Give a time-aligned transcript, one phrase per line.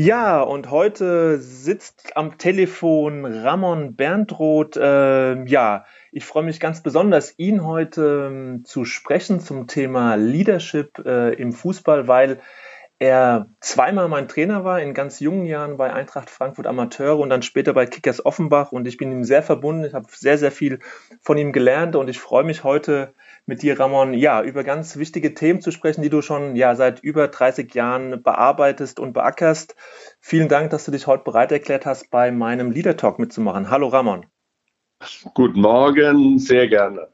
[0.00, 4.76] Ja, und heute sitzt am Telefon Ramon Berndroth.
[4.76, 11.04] Äh, ja, ich freue mich ganz besonders, ihn heute äh, zu sprechen zum Thema Leadership
[11.04, 12.38] äh, im Fußball, weil
[13.00, 17.42] er zweimal mein Trainer war, in ganz jungen Jahren bei Eintracht Frankfurt Amateure und dann
[17.42, 18.70] später bei Kickers Offenbach.
[18.70, 19.84] Und ich bin ihm sehr verbunden.
[19.84, 20.78] Ich habe sehr, sehr viel
[21.22, 23.14] von ihm gelernt und ich freue mich heute
[23.48, 27.00] mit dir, Ramon, ja, über ganz wichtige Themen zu sprechen, die du schon ja seit
[27.00, 29.74] über 30 Jahren bearbeitest und beackerst.
[30.20, 33.70] Vielen Dank, dass du dich heute bereit erklärt hast, bei meinem Leader Talk mitzumachen.
[33.70, 34.26] Hallo, Ramon.
[35.32, 37.08] Guten Morgen, sehr gerne.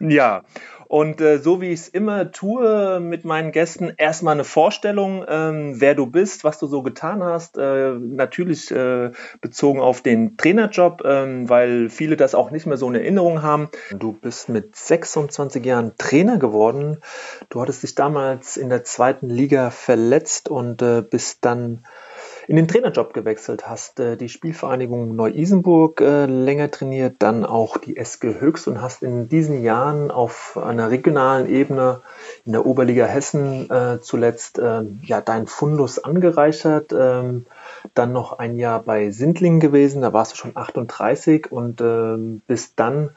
[0.00, 0.42] Ja,
[0.88, 5.80] und äh, so wie ich es immer tue mit meinen Gästen, erstmal eine Vorstellung, ähm,
[5.80, 7.58] wer du bist, was du so getan hast.
[7.58, 9.10] Äh, natürlich äh,
[9.42, 13.68] bezogen auf den Trainerjob, ähm, weil viele das auch nicht mehr so in Erinnerung haben.
[13.94, 16.96] Du bist mit 26 Jahren Trainer geworden.
[17.50, 21.84] Du hattest dich damals in der zweiten Liga verletzt und äh, bist dann
[22.48, 27.98] in den Trainerjob gewechselt, hast äh, die Spielvereinigung Neu-Isenburg äh, länger trainiert, dann auch die
[27.98, 32.00] SG Höchst und hast in diesen Jahren auf einer regionalen Ebene
[32.46, 36.94] in der Oberliga Hessen äh, zuletzt äh, ja dein Fundus angereichert.
[36.98, 37.44] Ähm,
[37.92, 42.72] dann noch ein Jahr bei Sindlingen gewesen, da warst du schon 38 und ähm, bist
[42.76, 43.10] dann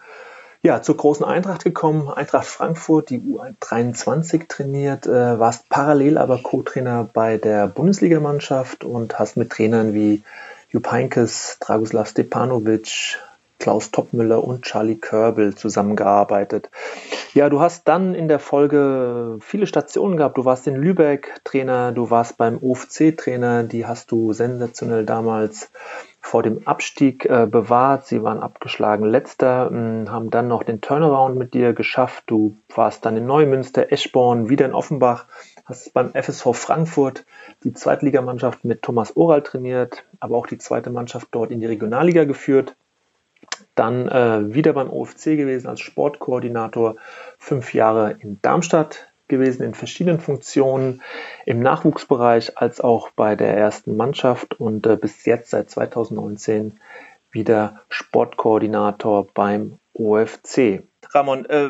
[0.63, 7.09] ja, zur großen Eintracht gekommen, Eintracht Frankfurt, die U23 trainiert, äh, warst parallel aber Co-Trainer
[7.11, 10.21] bei der Bundesligamannschaft und hast mit Trainern wie
[10.69, 13.19] Jupp Heynckes, Dragoslav Stepanovic,
[13.57, 16.69] Klaus Toppmüller und Charlie Körbel zusammengearbeitet.
[17.33, 20.37] Ja, du hast dann in der Folge viele Stationen gehabt.
[20.37, 25.69] Du warst in Lübeck Trainer, du warst beim OFC Trainer, die hast du sensationell damals
[26.21, 28.05] vor dem Abstieg äh, bewahrt.
[28.05, 32.25] Sie waren abgeschlagen letzter, mh, hm, haben dann noch den Turnaround mit dir geschafft.
[32.27, 35.25] Du warst dann in Neumünster, Eschborn, wieder in Offenbach,
[35.65, 37.25] hast beim FSV Frankfurt
[37.63, 42.23] die Zweitligamannschaft mit Thomas Oral trainiert, aber auch die zweite Mannschaft dort in die Regionalliga
[42.23, 42.75] geführt.
[43.73, 46.97] Dann äh, wieder beim OFC gewesen als Sportkoordinator,
[47.39, 51.01] fünf Jahre in Darmstadt gewesen in verschiedenen Funktionen
[51.47, 56.79] im Nachwuchsbereich als auch bei der ersten Mannschaft und äh, bis jetzt seit 2019
[57.31, 60.83] wieder Sportkoordinator beim OFC.
[61.09, 61.69] Ramon, äh, ja.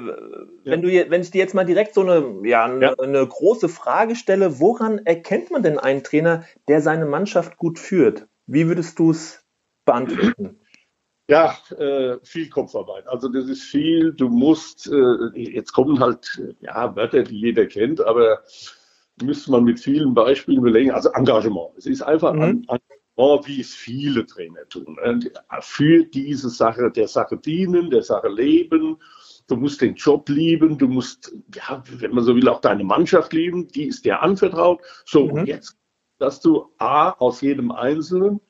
[0.65, 2.93] wenn, du, wenn ich dir jetzt mal direkt so eine, ja, eine, ja.
[2.99, 8.27] eine große Frage stelle, woran erkennt man denn einen Trainer, der seine Mannschaft gut führt?
[8.45, 9.43] Wie würdest du es
[9.85, 10.60] beantworten?
[11.31, 13.07] Ja, äh, viel Kopfarbeit.
[13.07, 14.11] Also das ist viel.
[14.11, 18.41] Du musst, äh, jetzt kommen halt ja Wörter, die jeder kennt, aber
[19.23, 20.91] müsste man mit vielen Beispielen belegen.
[20.91, 21.69] Also Engagement.
[21.77, 22.41] Es ist einfach mhm.
[22.41, 24.97] ein Engagement, wie es viele Trainer tun.
[25.61, 28.97] Für diese Sache, der Sache dienen, der Sache leben.
[29.47, 33.31] Du musst den Job lieben, du musst, ja, wenn man so will, auch deine Mannschaft
[33.31, 34.81] lieben, die ist dir anvertraut.
[35.05, 35.31] So, mhm.
[35.31, 35.77] und jetzt,
[36.19, 38.41] dass du A, aus jedem Einzelnen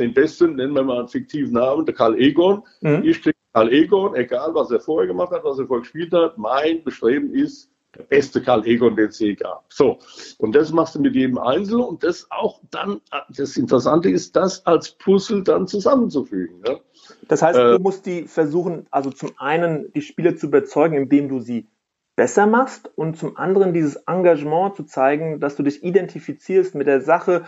[0.00, 2.62] den besten, nennen wir mal einen fiktiven Namen, der Karl Egon.
[2.80, 3.02] Mhm.
[3.04, 6.38] Ich kriege Karl Egon, egal was er vorher gemacht hat, was er vorher gespielt hat.
[6.38, 9.64] Mein Bestreben ist, der beste Karl Egon, den es je gab.
[9.68, 9.98] So,
[10.38, 13.00] und das machst du mit jedem Einzelnen und das auch dann,
[13.36, 16.60] das Interessante ist, das als Puzzle dann zusammenzufügen.
[16.60, 16.80] Ne?
[17.28, 21.28] Das heißt, äh, du musst die versuchen, also zum einen die Spieler zu überzeugen, indem
[21.28, 21.66] du sie
[22.14, 27.00] besser machst und zum anderen dieses Engagement zu zeigen, dass du dich identifizierst mit der
[27.00, 27.44] Sache,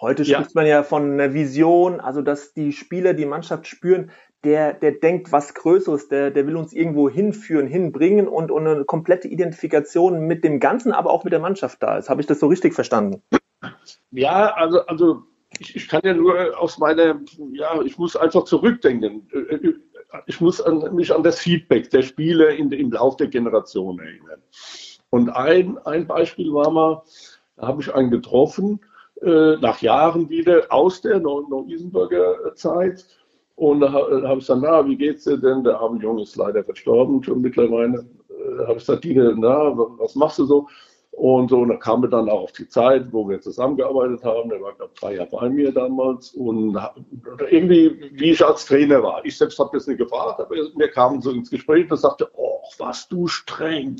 [0.00, 0.38] Heute ja.
[0.38, 4.10] spricht man ja von einer Vision, also dass die Spieler, die Mannschaft spüren,
[4.44, 8.84] der, der denkt was Größeres, der, der will uns irgendwo hinführen, hinbringen und, und eine
[8.84, 12.10] komplette Identifikation mit dem Ganzen, aber auch mit der Mannschaft da ist.
[12.10, 13.22] Habe ich das so richtig verstanden?
[14.10, 15.22] Ja, also, also
[15.58, 17.20] ich, ich kann ja nur aus meiner,
[17.52, 19.28] ja, ich muss einfach zurückdenken.
[20.26, 24.42] Ich muss an, mich an das Feedback der Spieler in, im Lauf der Generation erinnern.
[25.10, 27.02] Und ein, ein Beispiel war mal,
[27.56, 28.80] da habe ich einen getroffen,
[29.22, 33.04] äh, nach Jahren wieder aus der Neu-Isenburger Zeit.
[33.54, 35.64] Und da, habe ich gesagt, na, wie geht's dir denn?
[35.64, 38.06] Der arme Junge ist leider verstorben schon mittlerweile.
[38.28, 40.68] Da habe ich gesagt, Dine, na, was machst du so?
[41.16, 44.50] Und so, und da kam er dann auch auf die Zeit, wo wir zusammengearbeitet haben.
[44.50, 46.32] Der war, glaube ich, drei Jahre bei mir damals.
[46.32, 46.78] Und
[47.48, 49.24] irgendwie, wie ich als Trainer war.
[49.24, 52.60] Ich selbst habe das nicht gefragt, aber wir kamen so ins Gespräch und sagte, oh,
[52.76, 53.96] was du streng,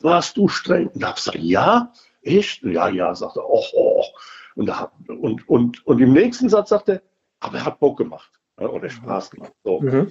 [0.00, 0.88] was du streng.
[0.88, 1.92] Und ich gesagt, ja,
[2.22, 2.64] echt?
[2.64, 4.02] Ja, ja, sagt er, oh, oh.
[4.56, 4.72] Und,
[5.08, 7.02] und, und, und im nächsten Satz sagt er,
[7.40, 9.52] aber er hat Bock gemacht oder Spaß gemacht.
[9.62, 9.80] So.
[9.80, 10.08] Mhm.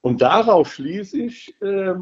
[0.00, 1.94] Und darauf schließe ich, äh,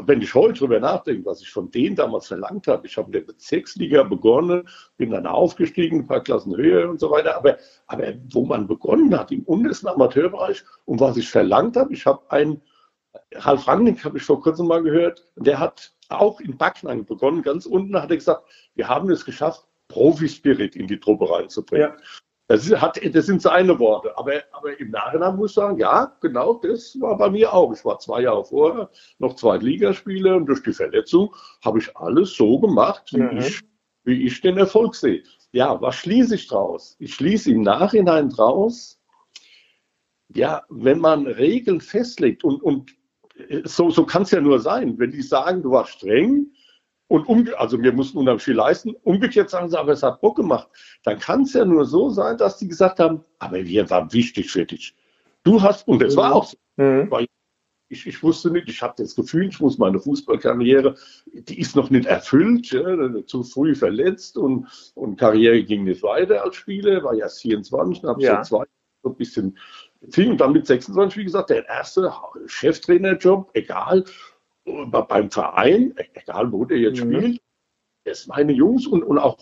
[0.00, 3.12] wenn ich heute drüber nachdenke, was ich von denen damals verlangt habe, ich habe in
[3.12, 8.14] der Bezirksliga begonnen, bin dann aufgestiegen, ein paar Klassen höher und so weiter, aber, aber
[8.32, 12.60] wo man begonnen hat, im untersten Amateurbereich und was ich verlangt habe, ich habe einen,
[13.32, 17.66] Ralf Rangnick habe ich vor kurzem mal gehört, der hat auch in Backnang begonnen, ganz
[17.66, 18.44] unten hat er gesagt,
[18.74, 21.90] wir haben es geschafft, Profi-Spirit in die Truppe reinzubringen.
[21.90, 21.96] Ja.
[22.46, 24.16] Das, ist, hat, das sind seine Worte.
[24.16, 27.72] Aber, aber im Nachhinein muss ich sagen, ja, genau das war bei mir auch.
[27.74, 32.58] Ich war zwei Jahre vorher noch Zweitligaspieler und durch die Verletzung habe ich alles so
[32.58, 33.38] gemacht, wie, mhm.
[33.38, 33.60] ich,
[34.04, 35.22] wie ich den Erfolg sehe.
[35.52, 36.96] Ja, was schließe ich daraus?
[36.98, 38.98] Ich schließe im Nachhinein daraus,
[40.34, 42.94] ja, wenn man Regeln festlegt und, und
[43.64, 46.50] so, so kann es ja nur sein, wenn die sagen, du warst streng,
[47.08, 48.94] und umge also wir mussten unheimlich viel leisten.
[49.02, 50.68] Umgekehrt sagen sie, aber es hat Bock gemacht.
[51.02, 54.50] Dann kann es ja nur so sein, dass die gesagt haben, aber wir waren wichtig
[54.50, 54.94] für dich.
[55.42, 56.18] Du hast, und das mhm.
[56.18, 56.56] war auch so.
[56.76, 57.10] Mhm.
[57.90, 60.94] Ich, ich, wusste nicht, ich hatte das Gefühl, ich muss meine Fußballkarriere,
[61.32, 66.44] die ist noch nicht erfüllt, ja, zu früh verletzt und, und Karriere ging nicht weiter
[66.44, 68.44] als Spieler, war erst 24, habe ja.
[68.44, 68.64] so zwei,
[69.02, 69.56] so ein bisschen
[70.10, 72.12] viel und dann mit 26, wie gesagt, der erste
[72.44, 74.04] Cheftrainerjob, egal
[74.86, 77.14] beim Verein, egal wo der jetzt mhm.
[77.14, 77.40] spielt,
[78.04, 79.38] das meine Jungs und, und auch,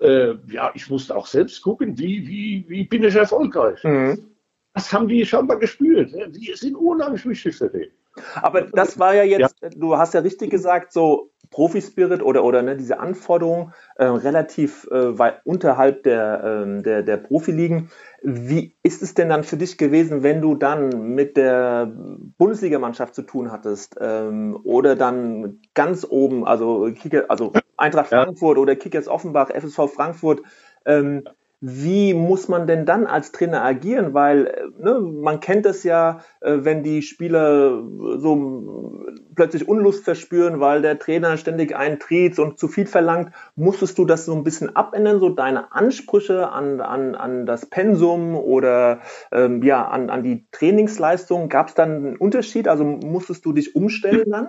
[0.00, 3.82] äh, ja, ich musste auch selbst gucken, wie, wie, wie bin ich erfolgreich.
[3.84, 4.32] Mhm.
[4.74, 6.12] Das haben die schon mal gespürt.
[6.34, 7.90] Die sind unheimlich wichtig für den.
[8.34, 9.68] Aber das war ja jetzt, ja.
[9.70, 15.18] du hast ja richtig gesagt, so Profi-Spirit oder, oder ne, diese Anforderungen äh, relativ äh,
[15.18, 17.90] weit unterhalb der, äh, der, der Profiligen.
[18.22, 21.92] Wie ist es denn dann für dich gewesen, wenn du dann mit der
[22.38, 28.74] Bundesligamannschaft zu tun hattest ähm, oder dann ganz oben, also, Kicker, also Eintracht Frankfurt oder
[28.74, 30.40] Kickers Offenbach, FSV Frankfurt,
[30.86, 31.24] ähm,
[31.64, 34.14] wie muss man denn dann als Trainer agieren?
[34.14, 37.84] Weil äh, ne, man kennt es ja, äh, wenn die Spieler
[38.18, 39.06] so
[39.36, 43.32] plötzlich Unlust verspüren, weil der Trainer ständig eintritt und zu viel verlangt.
[43.54, 48.34] Musstest du das so ein bisschen abändern, so deine Ansprüche an, an, an das Pensum
[48.34, 49.00] oder
[49.30, 51.48] ähm, ja, an, an die Trainingsleistung?
[51.48, 52.66] Gab es dann einen Unterschied?
[52.66, 54.48] Also musstest du dich umstellen dann?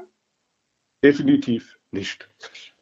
[1.03, 2.27] Definitiv nicht.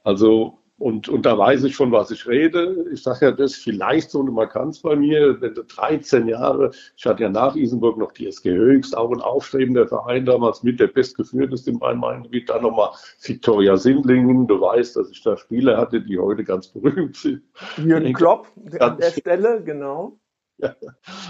[0.05, 2.87] Also und, und da weiß ich schon, was ich rede.
[2.91, 5.39] Ich sage ja, das ist vielleicht so eine Markanz bei mir.
[5.39, 9.21] Wenn du 13 Jahre, ich hatte ja nach Isenburg noch die SG Höchst, auch ein
[9.21, 12.49] aufstrebender Verein damals mit, der bestgeführteste im Rhein-Main-Gebiet.
[12.49, 12.89] Dann nochmal
[13.21, 14.47] Viktoria Sindlingen.
[14.47, 17.43] Du weißt, dass ich da Spieler hatte, die heute ganz berühmt sind.
[17.77, 18.47] Jürgen Klopp
[18.79, 20.17] an der Stelle, genau.
[20.57, 20.75] Ja.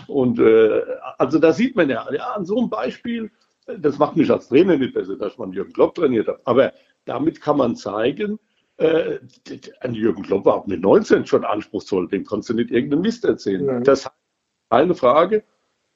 [0.08, 0.82] Und äh,
[1.18, 3.30] also da sieht man ja, ja, an so einem Beispiel,
[3.68, 6.40] das macht mich als Trainer nicht besser, dass man Jürgen Klopp trainiert hat.
[6.46, 6.72] Aber
[7.04, 8.40] damit kann man zeigen,
[8.82, 9.20] äh,
[9.82, 13.66] an Jürgen Klopp war mit 19 schon anspruchsvoll, dem konntest du nicht irgendeinen Mist erzählen.
[13.66, 13.80] Ja.
[13.80, 14.16] Das heißt,
[14.70, 15.44] eine Frage,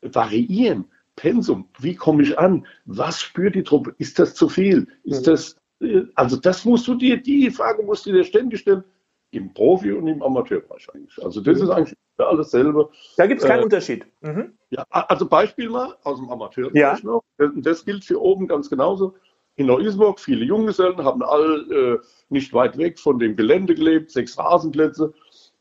[0.02, 0.86] variieren,
[1.16, 5.34] Pensum, wie komme ich an, was spürt die Truppe, ist das zu viel, ist ja.
[5.34, 8.84] das, äh, also das musst du dir, die Frage musst du dir ständig stellen,
[9.32, 11.24] im Profi- und im Amateurbereich eigentlich.
[11.24, 12.90] Also das ist eigentlich alles selber.
[13.18, 14.06] Da gibt es keinen äh, Unterschied.
[14.22, 14.54] Mhm.
[14.70, 16.98] Ja, also Beispiel mal aus dem Amateurbereich ja.
[17.04, 17.24] noch.
[17.38, 19.16] Das gilt für oben ganz genauso
[19.56, 24.38] in Neu-Isenburg, viele Junggesellen, haben all äh, nicht weit weg von dem Gelände gelebt, sechs
[24.38, 25.13] Rasenplätze.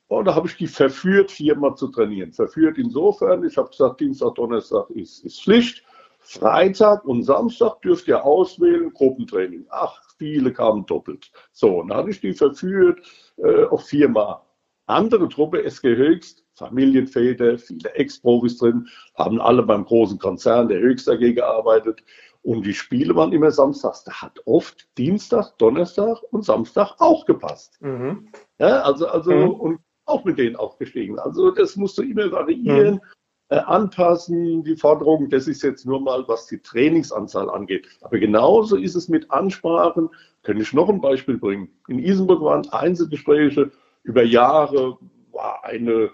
[0.09, 2.33] Und da habe ich die verführt, viermal zu trainieren.
[2.33, 5.83] Verführt insofern, ich habe gesagt, Dienstag, Donnerstag ist, ist Pflicht.
[6.27, 9.67] Freitag und Samstag dürft ihr auswählen, Gruppentraining.
[9.69, 11.31] Ach, viele kamen doppelt.
[11.53, 13.01] So, dann hatte ich die verführt
[13.37, 14.41] äh, auf viermal.
[14.87, 21.09] Andere Truppe, SG Höchst, Familienväter, viele Ex-Profis drin, haben alle beim großen Konzern der Höchst
[21.09, 22.03] AG gearbeitet.
[22.45, 24.05] Und die Spiele waren immer samstags.
[24.05, 27.81] Da hat oft Dienstag, Donnerstag und Samstag auch gepasst.
[27.81, 28.29] Mhm.
[28.59, 29.51] Ja, also, also, mhm.
[29.51, 31.19] und auch mit denen aufgestiegen.
[31.19, 33.01] Also, das musst du immer variieren, mhm.
[33.49, 35.31] äh, anpassen, die Forderungen.
[35.31, 37.89] Das ist jetzt nur mal, was die Trainingsanzahl angeht.
[38.03, 40.11] Aber genauso ist es mit Ansprachen.
[40.43, 41.71] Kann ich noch ein Beispiel bringen?
[41.89, 43.71] In Isenburg waren Einzelgespräche
[44.03, 44.99] über Jahre,
[45.33, 46.11] war eine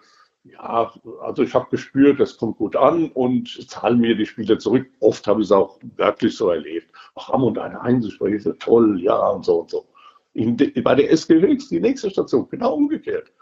[0.53, 0.93] ja,
[1.23, 4.87] also ich habe gespürt, das kommt gut an und zahlen mir die Spieler zurück.
[5.01, 6.91] Oft habe ich es auch wirklich so erlebt.
[7.15, 9.87] Ach, haben und eine Einzelspräche, toll, ja und so und so.
[10.35, 13.33] De, bei der SG Höchst, die nächste Station, genau umgekehrt.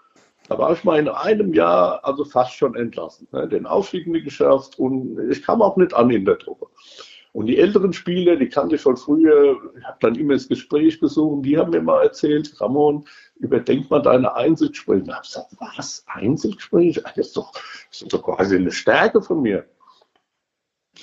[0.49, 3.29] Da war ich mal in einem Jahr also fast schon entlassen.
[3.33, 3.47] Ne?
[3.49, 6.67] Den Aufstieg nicht geschafft und ich kam auch nicht an in der Truppe.
[7.33, 10.99] Und die älteren Spieler, die kannte ich schon früher, ich habe dann immer das Gespräch
[10.99, 13.05] gesucht, die haben mir mal erzählt, Ramon,
[13.37, 15.05] überdenk mal deine Einzelgespräche.
[15.05, 17.03] Ich habe gesagt, was, Einzelgespräche?
[17.03, 17.53] Das ist doch,
[17.91, 19.67] das ist doch quasi eine Stärke von mir.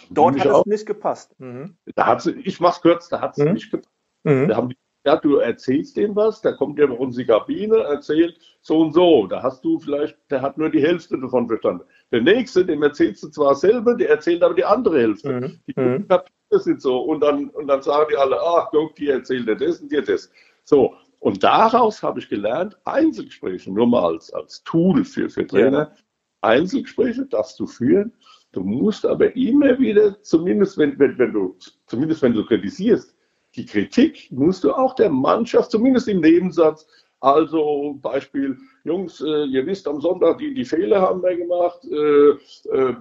[0.10, 1.40] Dort hat es nicht gepasst.
[1.40, 1.78] Mhm.
[1.96, 3.54] Da hat sie, ich mach's kurz, da hat es mhm.
[3.54, 3.94] nicht gepasst.
[4.24, 4.48] Mhm.
[4.48, 7.32] Da haben die ja, du erzählst dem was, der kommt ja bei uns in die
[7.32, 9.28] Kabine, erzählt so und so.
[9.28, 11.84] Da hast du vielleicht, der hat nur die Hälfte davon verstanden.
[12.12, 15.32] Der nächste, dem erzählst du zwar selber, der erzählt aber die andere Hälfte.
[15.32, 15.60] Mhm.
[15.68, 16.08] Die mhm.
[16.50, 17.00] sind so.
[17.02, 20.02] Und dann, und dann sagen die alle, ach, guck, die erzählt dir das und dir
[20.02, 20.32] das.
[20.64, 20.96] So.
[21.20, 25.96] Und daraus habe ich gelernt, Einzelgespräche, nur mal als, als Tool für, für Trainer, ja.
[26.42, 28.12] Einzelgespräche darfst du führen.
[28.52, 31.56] Du musst aber immer wieder, zumindest wenn, wenn, wenn du,
[31.88, 33.15] zumindest wenn du kritisierst,
[33.56, 36.88] die Kritik musst du auch der Mannschaft, zumindest im Nebensatz,
[37.22, 42.32] also Beispiel, Jungs, äh, ihr wisst am Sonntag, die, die Fehler haben wir gemacht, äh,
[42.70, 42.96] äh,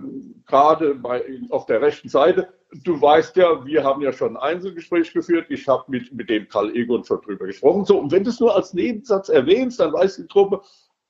[0.47, 0.99] gerade
[1.51, 2.49] auf der rechten Seite.
[2.85, 5.47] Du weißt ja, wir haben ja schon ein Einzelgespräch geführt.
[5.51, 7.85] Ich habe mit, mit dem Karl Egon schon drüber gesprochen.
[7.85, 10.63] So, und wenn du es nur als Nebensatz erwähnst, dann weiß die Truppe,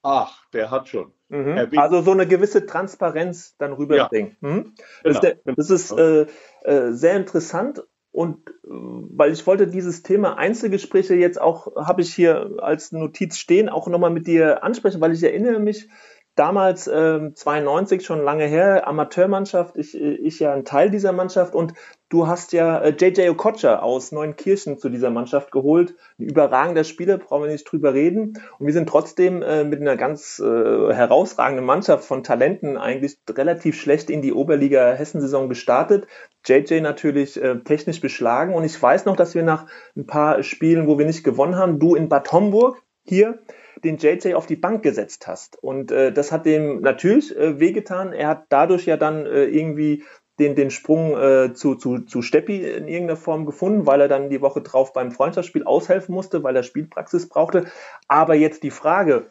[0.02, 1.12] ach, der hat schon.
[1.28, 1.68] Mhm.
[1.76, 4.36] Also so eine gewisse Transparenz dann rüberbringen.
[4.40, 4.48] Ja.
[4.48, 4.74] Mhm.
[5.04, 5.54] Das, genau.
[5.56, 6.26] das, ist äh,
[6.64, 7.82] äh, sehr interessant
[8.14, 13.38] und äh, weil ich wollte dieses Thema Einzelgespräche jetzt auch, habe ich hier als Notiz
[13.38, 15.88] stehen, auch nochmal mit dir ansprechen, weil ich erinnere mich,
[16.36, 21.74] damals äh, 92 schon lange her, Amateurmannschaft, ich, ich ja ein Teil dieser Mannschaft und
[22.14, 25.96] du hast ja äh, JJ Okocha aus Neunkirchen zu dieser Mannschaft geholt.
[26.18, 28.40] Ein überragender Spieler, brauchen wir nicht drüber reden.
[28.58, 33.80] Und wir sind trotzdem äh, mit einer ganz äh, herausragenden Mannschaft von Talenten eigentlich relativ
[33.80, 36.06] schlecht in die Oberliga Hessensaison gestartet.
[36.46, 39.66] JJ natürlich äh, technisch beschlagen und ich weiß noch, dass wir nach
[39.96, 43.40] ein paar Spielen, wo wir nicht gewonnen haben, du in Bad Homburg hier
[43.82, 45.62] den JJ auf die Bank gesetzt hast.
[45.62, 48.12] Und äh, das hat dem natürlich äh, wehgetan.
[48.12, 50.04] Er hat dadurch ja dann äh, irgendwie
[50.38, 54.30] den, den Sprung äh, zu, zu, zu Steppi in irgendeiner Form gefunden, weil er dann
[54.30, 57.66] die Woche drauf beim Freundschaftsspiel aushelfen musste, weil er Spielpraxis brauchte.
[58.08, 59.30] Aber jetzt die Frage,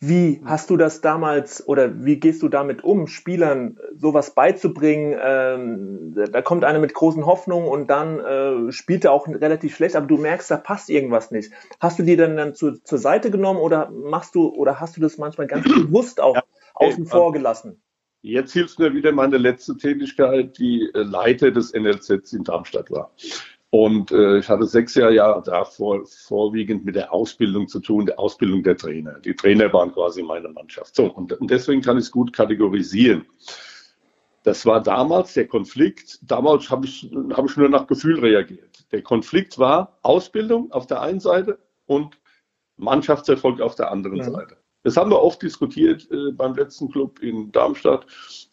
[0.00, 5.18] wie hast du das damals oder wie gehst du damit um, Spielern sowas beizubringen?
[5.22, 9.96] Ähm, da kommt einer mit großen Hoffnungen und dann äh, spielt er auch relativ schlecht,
[9.96, 11.52] aber du merkst, da passt irgendwas nicht.
[11.80, 15.00] Hast du die dann, dann zu, zur Seite genommen oder machst du oder hast du
[15.00, 16.42] das manchmal ganz bewusst auch ja,
[16.74, 17.80] außen vor gelassen?
[18.24, 23.12] Jetzt hilft mir wieder meine letzte Tätigkeit, die äh, Leiter des NLZs in Darmstadt war.
[23.68, 28.06] Und äh, ich hatte sechs Jahre, Jahre da vor, vorwiegend mit der Ausbildung zu tun,
[28.06, 29.20] der Ausbildung der Trainer.
[29.20, 30.96] Die Trainer waren quasi meine Mannschaft.
[30.96, 33.26] So, und, und deswegen kann ich es gut kategorisieren.
[34.42, 36.18] Das war damals der Konflikt.
[36.22, 38.90] Damals habe ich, hab ich nur nach Gefühl reagiert.
[38.90, 42.18] Der Konflikt war Ausbildung auf der einen Seite und
[42.78, 44.30] Mannschaftserfolg auf der anderen ja.
[44.30, 44.63] Seite.
[44.84, 48.06] Das haben wir oft diskutiert äh, beim letzten Club in Darmstadt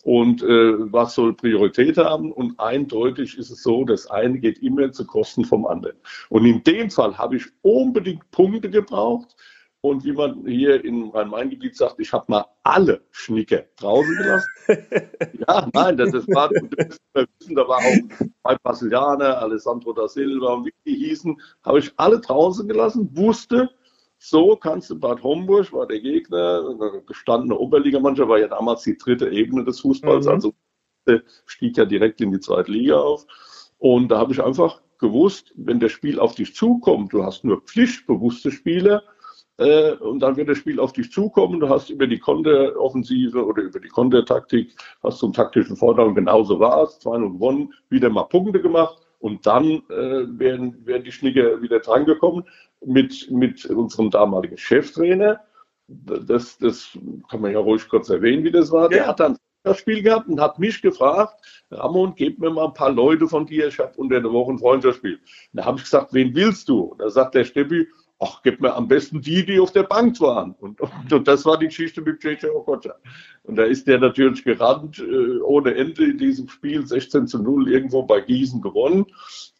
[0.04, 2.32] und äh, was soll Priorität haben.
[2.32, 5.98] Und eindeutig ist es so, das eine geht immer zu Kosten vom anderen.
[6.30, 9.36] Und in dem Fall habe ich unbedingt Punkte gebraucht.
[9.84, 14.50] Und wie man hier in Rhein-Main-Gebiet sagt, ich habe mal alle Schnicke draußen gelassen.
[15.48, 20.68] ja, nein, das, das war, wissen, da war auch zwei Brasilianer, Alessandro da Silva und
[20.68, 21.36] wie die hießen,
[21.66, 23.72] habe ich alle draußen gelassen, wusste,
[24.24, 28.96] so kannst du Bad Homburg, war der Gegner, eine gestandene Oberligamannschaft, war ja damals die
[28.96, 30.32] dritte Ebene des Fußballs, mhm.
[30.32, 30.54] also
[31.48, 33.26] stieg ja direkt in die zweite Liga auf.
[33.80, 37.62] Und da habe ich einfach gewusst, wenn das Spiel auf dich zukommt, du hast nur
[37.62, 39.02] pflichtbewusste Spieler,
[39.58, 41.60] äh, und dann wird das Spiel auf dich zukommen.
[41.60, 46.16] Du hast über die Konteroffensive oder über die Kontertaktik, hast du einen taktischen Vorteil und
[46.16, 47.02] genauso war es.
[47.02, 52.44] 2-0 gewonnen, wieder mal Punkte gemacht und dann äh, wären, wären die Schnicke wieder drangekommen
[52.86, 55.42] mit, mit unserem damaligen Cheftrainer.
[55.88, 56.98] Das, das
[57.30, 58.84] kann man ja ruhig kurz erwähnen, wie das war.
[58.84, 58.90] Ja.
[58.90, 61.36] Der hat dann das Spiel gehabt und hat mich gefragt,
[61.70, 64.60] Ramon, gib mir mal ein paar Leute von dir, ich habe unter der Woche ein
[64.60, 65.20] Freundschaftsspiel.
[65.54, 66.96] Da habe ich gesagt, wen willst du?
[66.98, 67.88] Da sagt der Steppi,
[68.22, 70.56] ach, gib mir am besten die, die auf der Bank waren.
[70.60, 72.94] Und, und, und das war die Geschichte mit JJ Okocha.
[73.44, 77.70] Und da ist der natürlich gerannt, äh, ohne Ende in diesem Spiel, 16 zu 0
[77.70, 79.08] irgendwo bei Gießen gewonnen.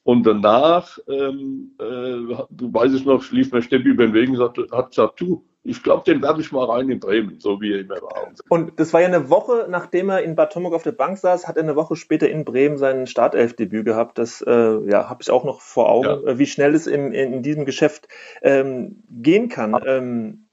[0.04, 4.90] Und danach, ähm, äh, weiß ich noch, schlief mir Steppi über den Weg und hat
[4.90, 8.02] gesagt, du, ich glaube, den werfe ich mal rein in Bremen, so wie er immer
[8.02, 8.32] war.
[8.50, 11.48] Und das war ja eine Woche, nachdem er in Bad Homburg auf der Bank saß,
[11.48, 14.18] hat er eine Woche später in Bremen sein Startelfdebüt gehabt.
[14.18, 16.32] Das äh, ja, habe ich auch noch vor Augen, ja.
[16.32, 18.08] Äh, wie schnell es in, in diesem Geschäft
[18.42, 19.76] ähm, gehen kann.
[19.76, 20.48] Aber, ähm,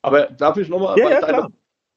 [0.00, 1.48] aber darf ich nochmal ja, ja, eine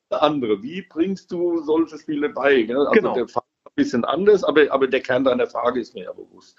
[0.10, 0.62] andere?
[0.62, 2.68] Wie bringst du solche Spiele bei?
[2.70, 3.14] Also genau.
[3.14, 6.12] der Fall ist ein bisschen anders, aber, aber der Kern deiner Frage ist mir ja
[6.12, 6.58] bewusst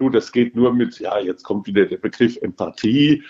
[0.00, 3.22] du, das geht nur mit, ja, jetzt kommt wieder der Begriff Empathie.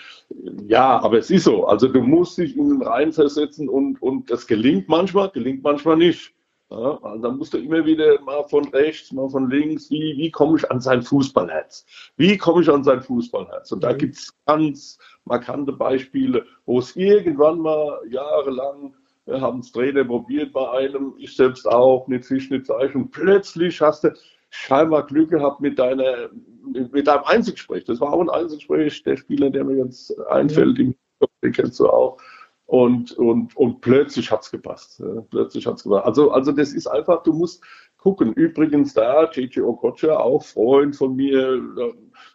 [0.67, 1.65] Ja, aber es ist so.
[1.65, 5.97] Also du musst dich in den Reihen versetzen und, und das gelingt manchmal, gelingt manchmal
[5.97, 6.33] nicht.
[6.69, 10.31] Ja, also dann musst du immer wieder mal von rechts, mal von links, wie, wie
[10.31, 11.85] komme ich an sein Fußballherz?
[12.15, 13.73] Wie komme ich an sein Fußballherz?
[13.73, 13.97] Und da mhm.
[13.97, 18.93] gibt es ganz markante Beispiele, wo es irgendwann mal jahrelang
[19.27, 22.95] haben es Trainer probiert bei einem, ich selbst auch, nicht Fisch, nicht Fleisch.
[22.95, 24.13] Und plötzlich hast du,
[24.51, 26.29] scheinbar Glück gehabt mit, deiner,
[26.63, 27.85] mit deinem Einzelgespräch.
[27.85, 30.95] Das war auch ein Einzelgespräch, der Spieler, der mir jetzt einfällt, mhm.
[31.41, 32.17] den kennst du auch.
[32.65, 35.03] Und, und, und plötzlich hat es gepasst.
[35.29, 36.05] Plötzlich hat es gepasst.
[36.05, 37.63] Also, also das ist einfach, du musst
[37.97, 38.33] gucken.
[38.33, 41.61] Übrigens da, Gigi Okocha, auch Freund von mir,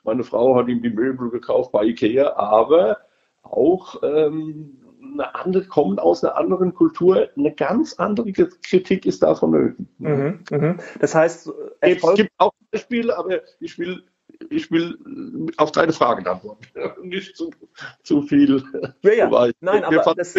[0.04, 2.98] meine Frau hat ihm die Möbel gekauft bei Ikea, aber
[3.42, 4.78] auch ähm,
[5.12, 9.86] eine andere, kommen aus einer anderen Kultur, eine ganz andere Kritik ist davon nötig.
[9.98, 10.78] Mhm, mhm.
[11.00, 14.04] Das heißt, Erfolg es gibt auch Beispiele, aber ich will,
[14.50, 14.98] ich will
[15.56, 16.66] auf deine Frage antworten,
[17.02, 17.50] nicht zu,
[18.02, 18.62] zu viel.
[19.02, 19.50] Ja, ja.
[19.60, 20.34] Nein, aber das,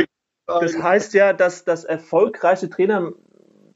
[0.45, 3.13] das heißt ja, dass, dass erfolgreiche Trainer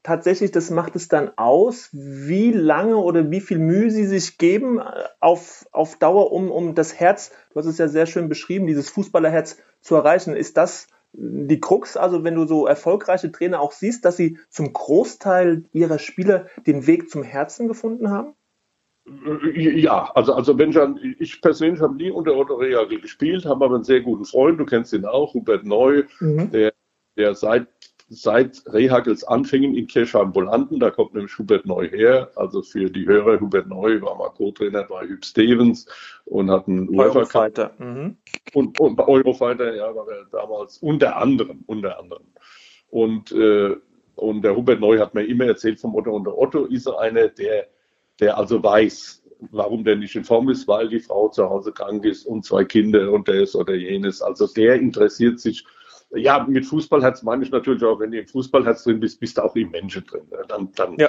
[0.02, 4.78] tatsächlich, das macht es dann aus, wie lange oder wie viel Mühe sie sich geben
[4.78, 4.84] äh,
[5.20, 8.90] auf, auf Dauer, um, um das Herz, du hast es ja sehr schön beschrieben, dieses
[8.90, 10.34] Fußballerherz zu erreichen.
[10.34, 14.72] Ist das die Krux, also wenn du so erfolgreiche Trainer auch siehst, dass sie zum
[14.72, 18.34] Großteil ihrer Spieler den Weg zum Herzen gefunden haben?
[19.54, 23.74] Ja, also, also wenn ich, ich persönlich habe nie unter Otto Rehagel gespielt, habe aber
[23.74, 26.50] einen sehr guten Freund, du kennst ihn auch, Hubert Neu, mhm.
[26.50, 26.72] der,
[27.16, 27.66] der seit
[28.14, 33.06] seit Rehagels Anfängen in Kirchheim Volanden, da kommt nämlich Hubert Neu her, also für die
[33.06, 35.86] Hörer, Hubert Neu war mal Co-Trainer bei Hüb Stevens
[36.26, 38.16] und hat einen UEFA mhm.
[38.52, 42.24] und, und Eurofighter, ja, war er damals unter anderem, unter anderem.
[42.90, 43.76] Und, äh,
[44.16, 47.00] und der Hubert Neu hat mir immer erzählt vom Otto und der Otto ist er
[47.00, 47.66] einer, der,
[48.20, 52.04] der also weiß, warum der nicht in Form ist, weil die Frau zu Hause krank
[52.04, 54.20] ist und zwei Kinder und der ist oder jenes.
[54.20, 55.64] Also der interessiert sich
[56.14, 59.44] ja, mit Fußballherz meine ich natürlich auch, wenn du im Fußballherz drin bist, bist du
[59.44, 60.22] auch im Menschen drin.
[60.30, 60.38] Ne?
[60.48, 61.08] Dann, dann ja.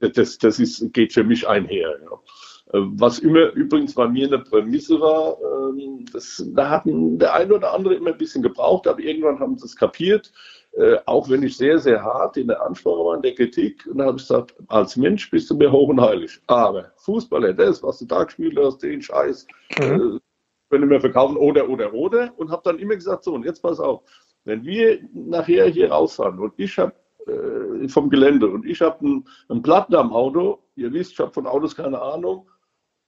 [0.00, 1.98] das, das ist, geht für mich einher.
[2.02, 2.78] Ja.
[2.78, 7.54] Äh, was immer übrigens bei mir eine Prämisse war, ähm, das, da hatten der eine
[7.54, 10.32] oder andere immer ein bisschen gebraucht, aber irgendwann haben sie es kapiert.
[10.72, 13.98] Äh, auch wenn ich sehr, sehr hart in der Ansprache war, in der Kritik, und
[13.98, 16.38] da habe ich gesagt, als Mensch bist du mir hoch und heilig.
[16.48, 19.46] Aber Fußballer, das, was du da gespielt hast, den Scheiß,
[19.78, 20.16] mhm.
[20.16, 20.20] äh,
[20.68, 22.32] können wir verkaufen oder, oder, oder.
[22.36, 24.02] Und habe dann immer gesagt, so, und jetzt pass auf,
[24.46, 26.94] wenn wir nachher hier rausfahren und ich habe
[27.26, 31.32] äh, vom Gelände und ich habe einen, einen Platten am Auto, ihr wisst, ich habe
[31.32, 32.48] von Autos keine Ahnung,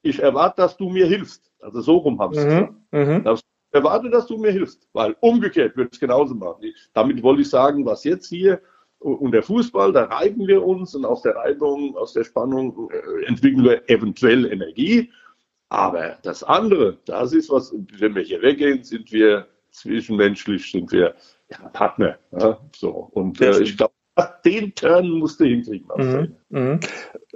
[0.03, 1.51] ich erwarte, dass du mir hilfst.
[1.61, 2.75] Also so rum habe ich es mhm, gesagt.
[2.93, 3.37] Mhm.
[3.37, 6.63] Ich erwarte, dass du mir hilfst, weil umgekehrt wird es genauso machen.
[6.63, 8.61] Ich, damit wollte ich sagen, was jetzt hier
[8.99, 13.27] und der Fußball, da reiben wir uns und aus der Reibung, aus der Spannung äh,
[13.27, 15.13] entwickeln wir eventuell Energie.
[15.69, 19.47] Aber das andere, das ist was, wenn wir hier weggehen, sind wir
[19.81, 21.15] zwischenmenschlich, sind wir
[21.51, 22.19] ja, Partner.
[22.33, 22.91] Ja, so.
[22.91, 23.93] Und äh, ich glaube,
[24.45, 25.89] den Turn musst du hinkriegen.
[25.97, 26.81] Mhm, mhm.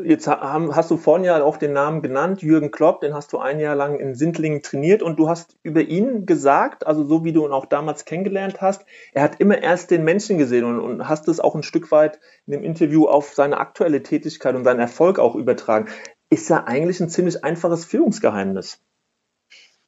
[0.02, 3.60] Jetzt hast du vorhin ja auch den Namen genannt, Jürgen Klopp, den hast du ein
[3.60, 7.46] Jahr lang in Sindlingen trainiert und du hast über ihn gesagt, also so wie du
[7.46, 11.28] ihn auch damals kennengelernt hast, er hat immer erst den Menschen gesehen und, und hast
[11.28, 15.20] es auch ein Stück weit in dem Interview auf seine aktuelle Tätigkeit und seinen Erfolg
[15.20, 15.88] auch übertragen
[16.32, 18.80] ist ja eigentlich ein ziemlich einfaches Führungsgeheimnis.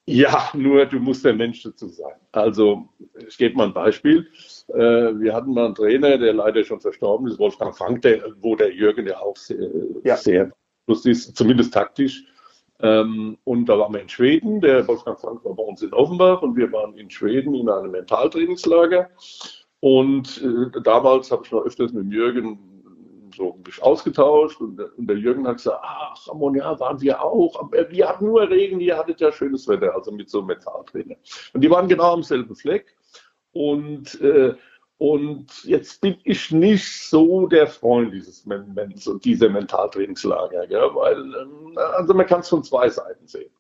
[0.06, 2.14] Ja, nur du musst der Mensch dazu sein.
[2.32, 2.88] Also,
[3.26, 4.28] ich gebe mal ein Beispiel.
[4.68, 4.74] Äh,
[5.18, 8.72] wir hatten mal einen Trainer, der leider schon verstorben ist, Wolfgang Frank, der, wo der
[8.74, 9.70] Jürgen ja auch sehr,
[10.04, 10.16] ja.
[10.16, 10.52] sehr
[10.86, 12.24] lustig ist, zumindest taktisch.
[12.80, 14.60] Ähm, und da waren wir in Schweden.
[14.60, 17.92] Der Wolfgang Frank war bei uns in Offenbach und wir waren in Schweden in einem
[17.92, 19.08] Mentaltrainingslager.
[19.80, 22.73] Und äh, damals habe ich noch öfters mit Jürgen
[23.36, 28.08] so ausgetauscht und, und, der Jürgen hat gesagt, ach, Ramon, ja, waren wir auch, wir
[28.08, 31.16] hatten nur Regen, ihr hattet ja schönes Wetter, also mit so einem Metalltrainer.
[31.52, 32.96] Und die waren genau am selben Fleck
[33.52, 34.54] und, äh,
[34.98, 38.46] und jetzt bin ich nicht so der Freund dieses,
[39.24, 40.90] dieser Mentaltrainingslager, gell?
[40.94, 43.50] weil ähm, also man kann es von zwei Seiten sehen.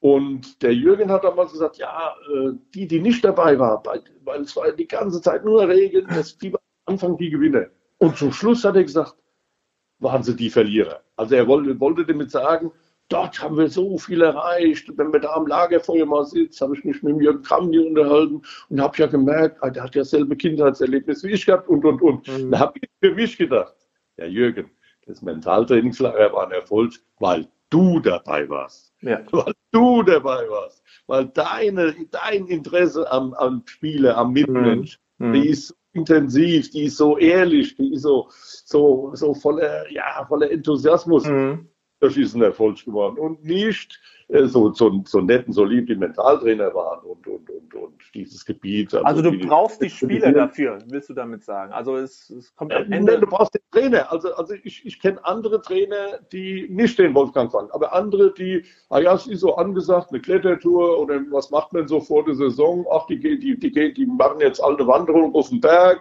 [0.00, 3.82] Und der Jürgen hat damals gesagt, ja, äh, die, die nicht dabei waren,
[4.24, 7.66] weil es war die ganze Zeit nur Regen, das, die waren am Anfang die Gewinner.
[8.00, 9.14] Und zum Schluss hat er gesagt,
[9.98, 11.02] waren sie die Verlierer.
[11.16, 12.72] Also er wollte, wollte damit sagen,
[13.10, 14.90] dort haben wir so viel erreicht.
[14.96, 18.80] Wenn man da am Lagerfeuer mal sitzt, habe ich mich mit Jürgen Kramny unterhalten und
[18.80, 22.26] habe ja gemerkt, ah, der hat ja selbe Kindheitserlebnis wie ich gehabt und, und, und.
[22.26, 22.50] Mhm.
[22.50, 23.76] Da habe ich für mich gedacht,
[24.16, 24.70] ja Jürgen,
[25.06, 28.94] das Mentaltrainingslager war ein Erfolg, weil du dabei warst.
[29.02, 29.20] Ja.
[29.30, 30.82] Weil du dabei warst.
[31.06, 35.34] Weil deine, dein Interesse am, am Spieler, am Mitmensch, mhm.
[35.34, 40.50] die ist intensiv, die ist so ehrlich, die ist so, so, so voller, ja, voller
[40.50, 41.26] Enthusiasmus.
[41.26, 41.69] Mhm.
[42.00, 43.18] Das ist ein Erfolg geworden.
[43.18, 47.74] Und nicht äh, so, so, so netten, so lieb die Mentaltrainer waren und, und, und,
[47.74, 48.94] und dieses Gebiet.
[48.94, 51.72] Also, also du die, brauchst die Spieler dafür, willst du damit sagen?
[51.72, 53.12] Also es, es kommt am Ende.
[53.12, 54.10] Nein, du brauchst den Trainer.
[54.10, 58.64] Also, also ich, ich kenne andere Trainer, die nicht den Wolfgang fangen, aber andere, die,
[58.88, 62.34] ah ja, es ist so angesagt, eine Klettertour oder was macht man so vor der
[62.34, 62.86] Saison?
[62.90, 66.00] Ach, die, die, die, die machen jetzt alle Wanderung auf den Berg.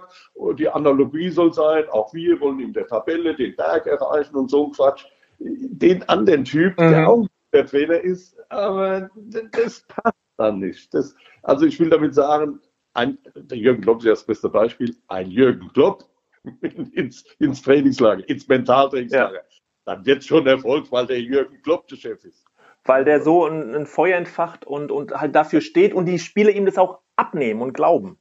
[0.58, 4.68] Die Analogie soll sein, auch wir wollen in der Tabelle den Berg erreichen und so
[4.68, 5.06] ein Quatsch
[5.40, 6.92] den anderen Typ, mhm.
[6.92, 9.10] der auch der Trainer ist, aber
[9.52, 10.94] das passt dann nicht.
[10.94, 12.60] Das, also ich will damit sagen,
[12.94, 16.06] ein, der Jürgen Klopp ist ja das beste Beispiel, ein Jürgen Klopp
[16.94, 19.36] ins, ins Trainingslager, ins Mentaltrainingslager.
[19.36, 19.42] Ja.
[19.86, 22.46] Dann wird schon Erfolg, weil der Jürgen Klopp der Chef ist.
[22.86, 26.52] Weil der so ein, ein Feuer entfacht und, und halt dafür steht und die Spieler
[26.52, 28.18] ihm das auch abnehmen und glauben.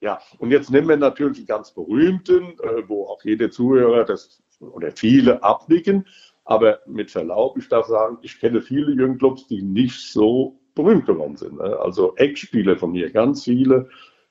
[0.00, 4.42] Ja, und jetzt nehmen wir natürlich die ganz berühmten, äh, wo auch jeder Zuhörer das
[4.60, 6.06] oder viele abnicken.
[6.46, 11.36] Aber mit Verlaub, ich darf sagen, ich kenne viele Klopps, die nicht so berühmt geworden
[11.36, 11.58] sind.
[11.58, 11.76] Ne?
[11.80, 13.88] Also Eckspieler von mir, ganz viele,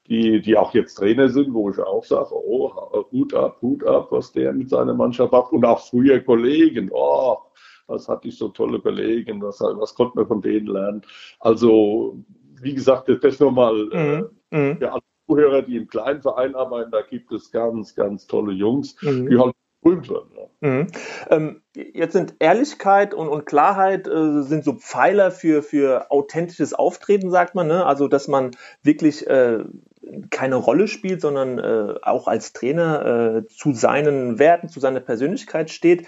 [0.08, 2.72] die, die auch jetzt Trainer sind, wo ich auch sage, oh,
[3.12, 5.52] Hut ab, Hut ab, was der mit seiner Mannschaft macht.
[5.52, 7.38] Und auch früher Kollegen, oh,
[7.88, 11.02] was hatte ich so tolle Kollegen, was, was konnte man von denen lernen.
[11.42, 12.24] Also,
[12.62, 14.18] wie gesagt, das nochmal äh,
[14.56, 14.72] mhm.
[14.72, 18.54] äh, für alle Zuhörer, die im kleinen Verein arbeiten, da gibt es ganz, ganz tolle
[18.54, 19.30] Jungs, mhm.
[19.30, 19.54] die halt
[19.86, 20.08] berühmt.
[20.08, 20.68] Ja.
[20.68, 20.88] Mhm.
[21.30, 27.30] Ähm, jetzt sind Ehrlichkeit und, und Klarheit äh, sind so Pfeiler für, für authentisches Auftreten,
[27.30, 27.68] sagt man.
[27.68, 27.86] Ne?
[27.86, 29.60] Also, dass man wirklich äh,
[30.30, 35.70] keine Rolle spielt, sondern äh, auch als Trainer äh, zu seinen Werten, zu seiner Persönlichkeit
[35.70, 36.08] steht.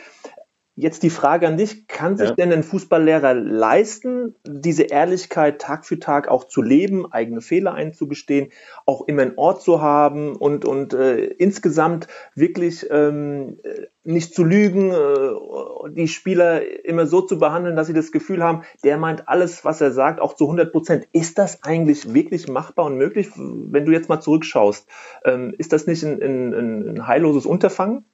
[0.79, 2.35] Jetzt die Frage an dich, kann sich ja.
[2.35, 8.51] denn ein Fußballlehrer leisten, diese Ehrlichkeit Tag für Tag auch zu leben, eigene Fehler einzugestehen,
[8.85, 13.57] auch immer einen Ort zu haben und, und äh, insgesamt wirklich ähm,
[14.03, 18.61] nicht zu lügen, äh, die Spieler immer so zu behandeln, dass sie das Gefühl haben,
[18.83, 21.07] der meint alles, was er sagt, auch zu 100 Prozent.
[21.11, 24.87] Ist das eigentlich wirklich machbar und möglich, wenn du jetzt mal zurückschaust?
[25.25, 28.05] Ähm, ist das nicht ein, ein, ein heilloses Unterfangen?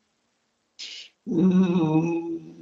[1.25, 2.52] Mmh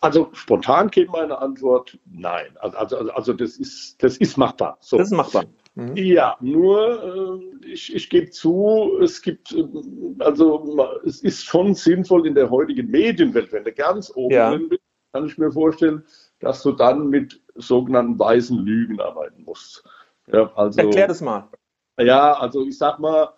[0.00, 2.56] also spontan käme meine Antwort nein.
[2.60, 4.78] Also, also, also das, ist, das ist machbar.
[4.80, 4.96] So.
[4.96, 5.44] Das ist machbar.
[5.74, 5.96] Mhm.
[5.96, 9.64] Ja, nur äh, ich, ich gebe zu, es gibt, äh,
[10.18, 14.50] also es ist schon sinnvoll in der heutigen Medienwelt, wenn du ganz oben ja.
[14.50, 14.82] drin bist,
[15.12, 16.04] kann ich mir vorstellen,
[16.40, 19.84] dass du dann mit sogenannten weißen Lügen arbeiten musst.
[20.32, 21.48] Ja, also, Erklär das mal.
[21.98, 23.34] Ja, also ich sag mal,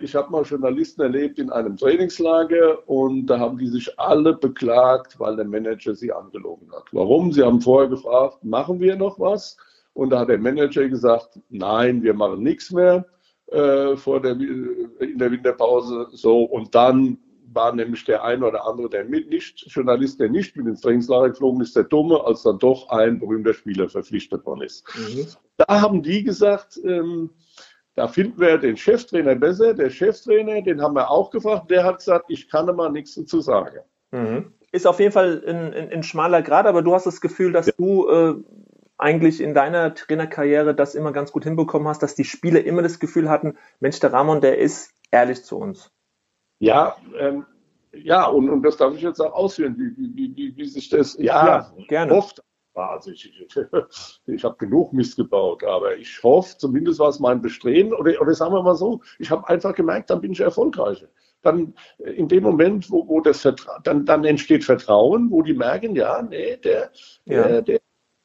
[0.00, 5.20] ich habe mal Journalisten erlebt in einem Trainingslager und da haben die sich alle beklagt,
[5.20, 6.84] weil der Manager sie angelogen hat.
[6.90, 7.32] Warum?
[7.32, 9.56] Sie haben vorher gefragt, machen wir noch was?
[9.94, 13.06] Und da hat der Manager gesagt, nein, wir machen nichts mehr
[13.46, 16.08] äh, vor der, in der Winterpause.
[16.12, 17.18] So und dann
[17.54, 21.30] war nämlich der eine oder andere, der mit nicht Journalist, der nicht mit ins Trainingslager
[21.30, 24.84] geflogen ist, der Dumme, als dann doch ein berühmter Spieler verpflichtet worden ist.
[24.96, 25.26] Mhm.
[25.58, 27.30] Da haben die gesagt, ähm,
[27.94, 29.74] da finden wir den Cheftrainer besser.
[29.74, 33.40] Der Cheftrainer, den haben wir auch gefragt, der hat gesagt, ich kann mal nichts dazu
[33.40, 33.80] sagen.
[34.10, 34.52] Mhm.
[34.72, 37.66] Ist auf jeden Fall ein, ein, ein, schmaler Grad, aber du hast das Gefühl, dass
[37.66, 37.72] ja.
[37.76, 38.34] du äh,
[38.96, 42.98] eigentlich in deiner Trainerkarriere das immer ganz gut hinbekommen hast, dass die Spieler immer das
[42.98, 45.90] Gefühl hatten, Mensch, der Ramon, der ist ehrlich zu uns.
[46.58, 47.44] Ja, ähm,
[47.92, 51.16] ja, und, und das darf ich jetzt auch ausführen, wie, wie, wie, wie sich das
[51.18, 52.14] ja, ja gerne.
[52.14, 52.42] oft
[52.74, 53.30] also ich,
[54.26, 58.34] ich, habe genug Mist gebaut, aber ich hoffe, zumindest war es mein Bestreben, oder, oder
[58.34, 61.08] sagen wir mal so, ich habe einfach gemerkt, dann bin ich erfolgreicher.
[61.42, 65.96] Dann in dem Moment, wo, wo das Vertra dann, dann entsteht Vertrauen, wo die merken,
[65.96, 66.90] ja, nee, der,
[67.24, 67.48] ja.
[67.48, 67.80] der, der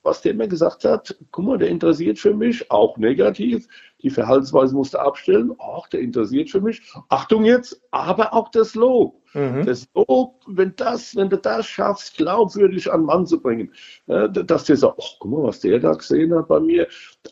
[0.07, 3.67] was der mir gesagt hat, guck mal, der interessiert für mich, auch negativ,
[4.01, 9.21] die Verhaltensweise musste abstellen, ach, der interessiert für mich, Achtung jetzt, aber auch das Lob.
[9.38, 9.67] Mhm.
[9.67, 13.71] Das Lob, wenn, das, wenn du das schaffst, glaubwürdig an Mann zu bringen,
[14.08, 16.88] äh, dass der sagt, ach, guck mal, was der da gesehen hat bei mir,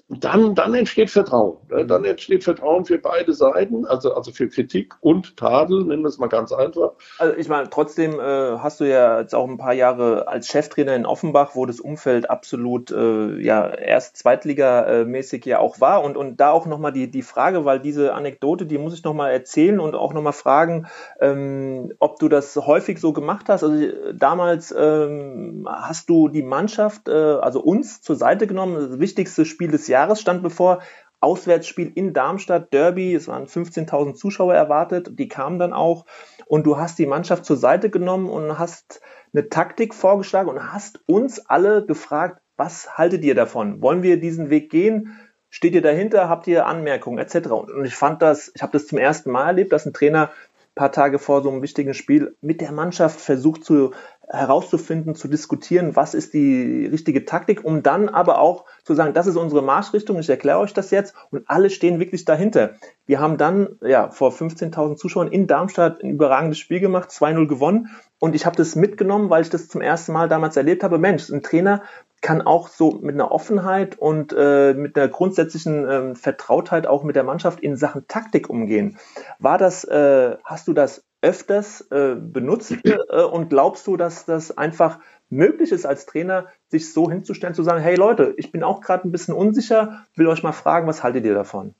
[0.09, 1.57] dann, dann entsteht Vertrauen.
[1.69, 6.09] Äh, dann entsteht Vertrauen für beide Seiten, also, also für Kritik und Tadel, nennen wir
[6.09, 6.91] es mal ganz einfach.
[7.17, 10.95] Also ich meine, trotzdem äh, hast du ja jetzt auch ein paar Jahre als Cheftrainer
[10.95, 16.37] in Offenbach, wo das Umfeld absolut äh, ja erst Zweitligamäßig ja auch war und, und
[16.37, 19.95] da auch nochmal die, die Frage, weil diese Anekdote, die muss ich nochmal erzählen und
[19.95, 20.87] auch nochmal fragen,
[21.19, 23.63] ähm, ob du das häufig so gemacht hast.
[23.63, 23.75] Also
[24.13, 28.75] damals ähm, hast du die Mannschaft, äh, also uns zur Seite genommen.
[28.75, 30.79] Das wichtigste Spiel des Jahres stand bevor.
[31.21, 36.05] Auswärtsspiel in Darmstadt, Derby, es waren 15.000 Zuschauer erwartet, die kamen dann auch
[36.45, 39.01] und du hast die Mannschaft zur Seite genommen und hast
[39.33, 43.81] eine Taktik vorgeschlagen und hast uns alle gefragt, was haltet ihr davon?
[43.81, 45.17] Wollen wir diesen Weg gehen?
[45.49, 46.29] Steht ihr dahinter?
[46.29, 47.47] Habt ihr Anmerkungen etc.?
[47.47, 50.31] Und ich fand das, ich habe das zum ersten Mal erlebt, dass ein Trainer
[50.75, 53.91] paar Tage vor so einem wichtigen Spiel mit der Mannschaft versucht zu
[54.27, 59.27] herauszufinden, zu diskutieren, was ist die richtige Taktik, um dann aber auch zu sagen, das
[59.27, 62.73] ist unsere Marschrichtung, ich erkläre euch das jetzt und alle stehen wirklich dahinter.
[63.05, 67.89] Wir haben dann ja vor 15.000 Zuschauern in Darmstadt ein überragendes Spiel gemacht, 2-0 gewonnen
[68.19, 70.97] und ich habe das mitgenommen, weil ich das zum ersten Mal damals erlebt habe.
[70.97, 71.83] Mensch, ein Trainer
[72.21, 77.15] kann auch so mit einer Offenheit und äh, mit einer grundsätzlichen äh, Vertrautheit auch mit
[77.15, 78.97] der Mannschaft in Sachen Taktik umgehen.
[79.39, 84.57] War das, äh, hast du das öfters äh, benutzt äh, und glaubst du, dass das
[84.57, 84.99] einfach
[85.29, 89.07] möglich ist als Trainer, sich so hinzustellen, zu sagen, hey Leute, ich bin auch gerade
[89.07, 91.73] ein bisschen unsicher, will euch mal fragen, was haltet ihr davon?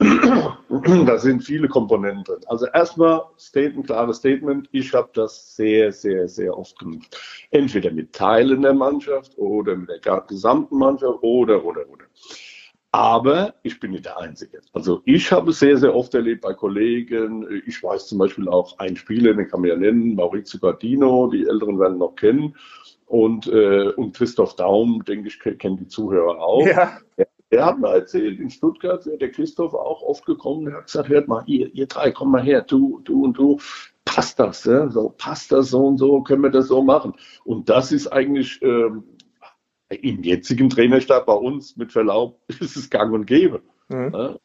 [1.06, 2.40] Da sind viele Komponenten drin.
[2.46, 3.22] Also erstmal
[3.54, 4.68] ein klares Statement.
[4.72, 7.16] Ich habe das sehr, sehr, sehr oft genutzt.
[7.50, 12.04] Entweder mit Teilen der Mannschaft oder mit der gesamten Mannschaft oder, oder, oder.
[12.90, 14.60] Aber ich bin nicht der Einzige.
[14.72, 17.62] Also ich habe es sehr, sehr oft erlebt bei Kollegen.
[17.66, 21.46] Ich weiß zum Beispiel auch einen Spieler, den kann man ja nennen, Maurizio Gardino, die
[21.46, 22.56] Älteren werden noch kennen.
[23.06, 26.64] Und, äh, und Christoph Daum, denke ich, kennen die Zuhörer auch.
[26.66, 26.98] Ja.
[27.50, 30.66] Er hat mir erzählt, in Stuttgart wäre der Christoph auch oft gekommen.
[30.68, 33.58] Er hat gesagt, hört mal, ihr, ihr drei, komm mal her, du, du und du.
[34.04, 34.88] Passt das, ja?
[34.90, 37.14] so, passt das so und so, können wir das so machen.
[37.44, 39.04] Und das ist eigentlich ähm,
[39.88, 43.62] im jetzigen Trainerstab bei uns, mit Verlaub, ist es gang und gäbe.
[43.88, 44.10] Mhm.
[44.12, 44.36] Ja?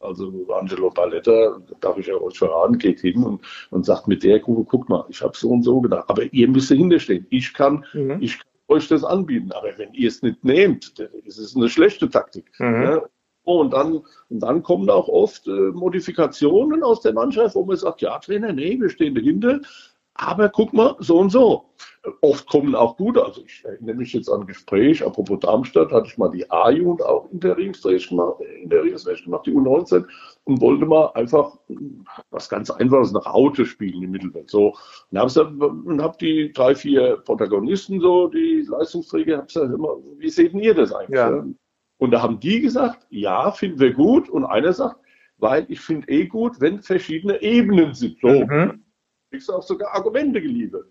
[0.00, 4.38] Also Angelo Paletta, darf ich ja euch verraten, geht hin und, und sagt mit der
[4.38, 7.26] Gruppe, guck mal, ich habe so und so gedacht, aber ihr müsst dahinter stehen.
[7.30, 8.18] Ich kann, mhm.
[8.20, 9.52] ich kann euch das anbieten.
[9.52, 12.50] Aber wenn ihr es nicht nehmt, ist es eine schlechte Taktik.
[12.58, 12.82] Mhm.
[12.82, 13.02] Ja?
[13.42, 18.02] Und dann, und dann kommen auch oft äh, Modifikationen aus der Mannschaft, wo man sagt,
[18.02, 19.60] ja, Trainer, nee, wir stehen dahinter,
[20.18, 21.64] aber guck mal, so und so.
[22.22, 26.08] Oft kommen auch gute, also ich erinnere mich jetzt an ein Gespräch, apropos Darmstadt, hatte
[26.08, 30.04] ich mal die A-Jugend auch interimsrecht gemacht, interimsrecht gemacht, die U19,
[30.44, 31.56] und wollte mal einfach
[32.30, 34.50] was ganz Einfaches nach Auto spielen im Mittelfeld.
[34.50, 34.74] So,
[35.10, 40.52] und habe hab die drei, vier Protagonisten, so die Leistungsträger, habe gesagt, immer, wie seht
[40.54, 41.18] ihr das eigentlich?
[41.18, 41.44] Ja.
[41.98, 44.28] Und da haben die gesagt, ja, finden wir gut.
[44.28, 44.96] Und einer sagt,
[45.38, 48.18] weil ich finde eh gut, wenn verschiedene Ebenen sind.
[48.20, 48.28] So.
[48.28, 48.82] Mhm
[49.30, 50.86] kriegst du auch sogar Argumente geliefert.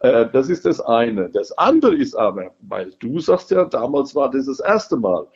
[0.00, 1.30] Äh, das ist das eine.
[1.30, 5.26] Das andere ist aber, weil du sagst ja, damals war das das erste Mal.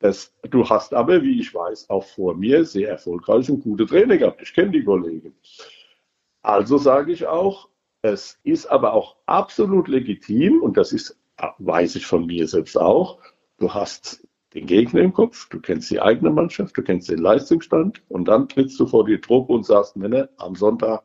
[0.00, 4.16] Das, du hast aber, wie ich weiß, auch vor mir sehr erfolgreich und gute Trainer
[4.16, 4.40] gehabt.
[4.42, 5.34] Ich kenne die Kollegen.
[6.42, 7.68] Also sage ich auch,
[8.02, 11.18] es ist aber auch absolut legitim, und das ist,
[11.58, 13.18] weiß ich von mir selbst auch,
[13.58, 18.02] du hast den Gegner im Kopf, du kennst die eigene Mannschaft, du kennst den Leistungsstand
[18.08, 21.02] und dann trittst du vor die Truppe und sagst, Männer, am Sonntag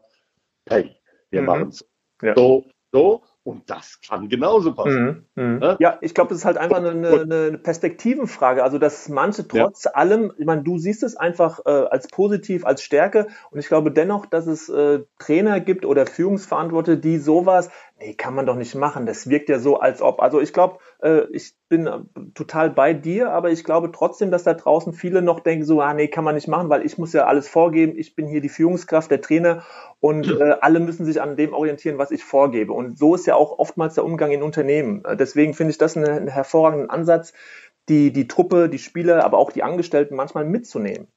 [0.67, 0.95] hey,
[1.29, 1.47] wir mhm.
[1.47, 1.85] machen es
[2.21, 2.33] ja.
[2.35, 5.27] so, so und das kann genauso passen.
[5.35, 5.77] Mhm, mh.
[5.79, 8.63] Ja, ich glaube, das ist halt einfach eine, eine, Perspektivenfrage.
[8.63, 9.91] Also, dass manche trotz ja.
[9.91, 13.27] allem, ich meine, du siehst es einfach äh, als positiv, als Stärke.
[13.51, 17.69] Und ich glaube dennoch, dass es äh, Trainer gibt oder Führungsverantwortliche, die sowas
[18.03, 19.05] nee, kann man doch nicht machen.
[19.05, 20.21] Das wirkt ja so, als ob.
[20.21, 21.99] Also ich glaube, äh, ich bin äh,
[22.33, 25.93] total bei dir, aber ich glaube trotzdem, dass da draußen viele noch denken, so, ah,
[25.93, 27.97] nee, kann man nicht machen, weil ich muss ja alles vorgeben.
[27.97, 29.63] Ich bin hier die Führungskraft, der Trainer
[29.99, 32.73] und äh, alle müssen sich an dem orientieren, was ich vorgebe.
[32.73, 35.03] Und so ist ja auch oftmals der Umgang in Unternehmen.
[35.05, 37.33] Äh, deswegen finde ich das einen, einen hervorragenden Ansatz,
[37.89, 41.07] die, die Truppe, die Spieler, aber auch die Angestellten manchmal mitzunehmen.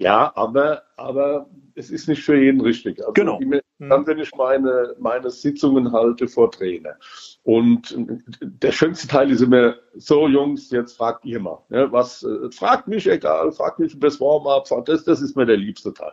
[0.00, 3.00] Ja, aber, aber es ist nicht für jeden richtig.
[3.00, 3.40] Also genau.
[3.78, 6.96] Dann, wenn ich meine, meine Sitzungen halte vor Trainer.
[7.44, 7.94] Und
[8.40, 11.62] der schönste Teil ist immer, so Jungs, jetzt fragt ihr mal.
[11.70, 15.46] Ja, was, äh, fragt mich egal, fragt mich über das Warm-up, das, das ist mir
[15.46, 16.12] der liebste Teil.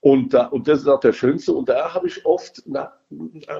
[0.00, 1.52] Und, da, und das ist auch der schönste.
[1.52, 2.92] Und da habe ich oft, na,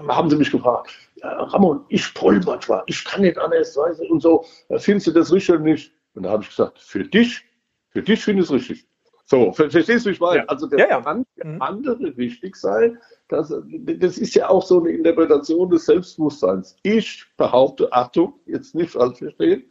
[0.08, 0.90] haben sie mich gefragt,
[1.22, 4.44] Ramon, ich brüll manchmal, ich kann nicht anders, weißt du, und so,
[4.76, 5.92] findest du das richtig oder nicht?
[6.14, 7.44] Und da habe ich gesagt, für dich,
[7.90, 8.86] für dich finde ich es richtig.
[9.30, 10.38] So, verstehst du, ich meine?
[10.38, 10.44] Ja.
[10.46, 11.00] Also der ja, ja.
[11.02, 11.60] Kann mhm.
[11.60, 12.98] andere wichtig sein.
[13.28, 16.76] Das, das ist ja auch so eine Interpretation des Selbstbewusstseins.
[16.82, 19.70] Ich behaupte, Achtung, jetzt nicht falsch verstehen,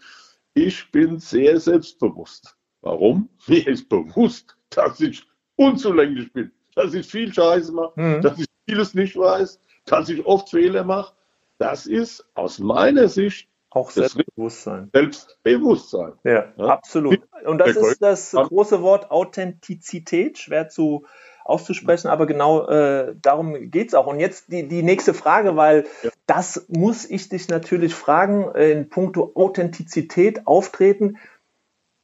[0.53, 2.55] ich bin sehr selbstbewusst.
[2.81, 3.29] Warum?
[3.47, 5.23] Mir ist bewusst, dass ich
[5.55, 8.21] unzulänglich bin, dass ich viel Scheiße mache, mhm.
[8.21, 11.15] dass ich vieles nicht weiß, dass ich oft Fehler mache.
[11.57, 14.89] Das ist aus meiner Sicht auch Selbstbewusstsein.
[14.93, 16.13] Selbstbewusstsein.
[16.23, 17.21] Ja, ja, absolut.
[17.45, 21.05] Und das ist das große Wort Authentizität, schwer zu
[21.43, 24.07] auszusprechen, aber genau äh, darum geht's auch.
[24.07, 26.09] Und jetzt die, die nächste Frage, weil ja.
[26.25, 31.17] das muss ich dich natürlich fragen, in puncto Authentizität auftreten.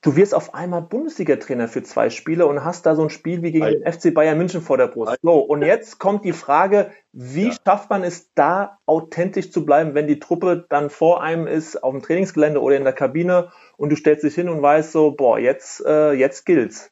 [0.03, 3.53] Du wirst auf einmal Bundesliga-Trainer für zwei Spiele und hast da so ein Spiel wie
[3.53, 5.17] gegen den FC Bayern München vor der Brust.
[5.21, 7.55] So, und jetzt kommt die Frage, wie ja.
[7.65, 11.93] schafft man es da authentisch zu bleiben, wenn die Truppe dann vor einem ist, auf
[11.93, 15.39] dem Trainingsgelände oder in der Kabine und du stellst dich hin und weißt so, boah,
[15.39, 16.91] jetzt, äh, jetzt gilt's.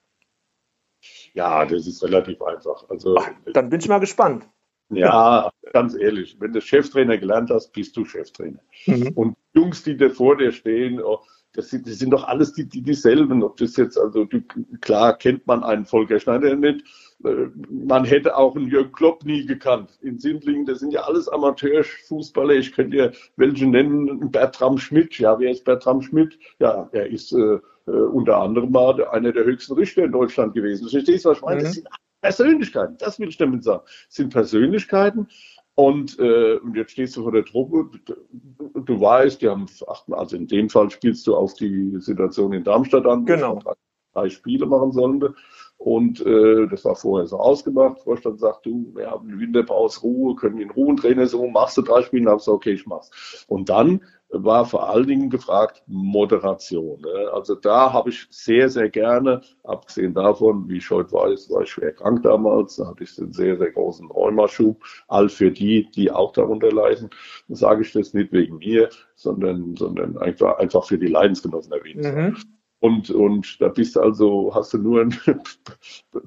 [1.33, 2.89] Ja, das ist relativ einfach.
[2.89, 4.47] Also, Ach, dann bin ich mal gespannt.
[4.89, 8.59] Ja, ganz ehrlich, wenn du Cheftrainer gelernt hast, bist du Cheftrainer.
[8.85, 9.11] Mhm.
[9.15, 11.19] Und Jungs, die da vor dir stehen, oh,
[11.53, 13.43] das sind, das sind doch alles die, die dieselben.
[13.43, 14.41] Ob das jetzt, also du,
[14.79, 16.85] klar kennt man einen Volker Schneider nicht.
[17.25, 19.91] Äh, man hätte auch einen Jörg Klopp nie gekannt.
[20.01, 22.53] In Sindlingen, das sind ja alles Amateurfußballer.
[22.53, 24.31] Ich könnte dir welche nennen.
[24.31, 25.17] Bertram Schmidt.
[25.19, 26.39] Ja, wer ist Bertram Schmidt?
[26.59, 30.87] Ja, er ist äh, äh, unter anderem mal einer der höchsten Richter in Deutschland gewesen.
[30.87, 31.61] Verstehst du, was ich meine?
[31.61, 31.63] Mhm.
[31.63, 31.87] Das sind
[32.21, 33.83] Persönlichkeiten, das will ich damit sagen.
[34.07, 35.27] Es sind Persönlichkeiten,
[35.75, 39.67] und, äh, und jetzt stehst du vor der Truppe, du, du weißt, die haben,
[40.11, 43.59] also in dem Fall spielst du auf die Situation in Darmstadt an, genau.
[43.59, 43.73] drei,
[44.13, 45.33] drei Spiele machen sollte.
[45.83, 48.01] Und äh, das war vorher so ausgemacht.
[48.01, 51.81] Vorstand sagt, du, wir haben eine Winterpause, Ruhe, können in Ruhe Trainer so, machst du
[51.81, 53.45] drei Spiele, dann hast du okay, ich mach's.
[53.47, 57.01] Und dann war vor allen Dingen gefragt Moderation.
[57.01, 57.31] Ne?
[57.33, 61.71] Also da habe ich sehr, sehr gerne, abgesehen davon, wie ich heute weiß, war ich
[61.71, 64.83] schwer krank damals, da hatte ich einen sehr, sehr großen Rheumaschub.
[65.07, 67.09] All für die, die auch darunter leiden,
[67.49, 72.03] sage ich das nicht wegen mir, sondern, sondern einfach, einfach für die Leidensgenossen erwähnt.
[72.03, 72.37] Mhm.
[72.81, 75.15] Und, und da bist also, hast du nur eine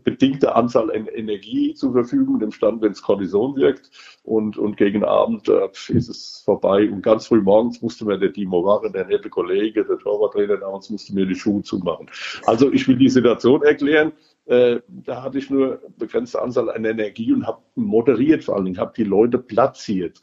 [0.05, 3.91] bedingte Anzahl an Energie zur Verfügung im Stand, wenn es Kortison wirkt.
[4.23, 6.89] Und, und gegen Abend äh, ist es vorbei.
[6.89, 10.91] Und ganz früh morgens musste mir der Timo Wache, der nette Kollege, der Torwarttrainer damals,
[10.91, 12.09] musste mir die Schuhe zumachen.
[12.47, 14.13] Also ich will die Situation erklären.
[14.47, 18.79] Äh, da hatte ich nur begrenzte Anzahl an Energie und habe moderiert vor allen Dingen,
[18.79, 20.21] habe die Leute platziert.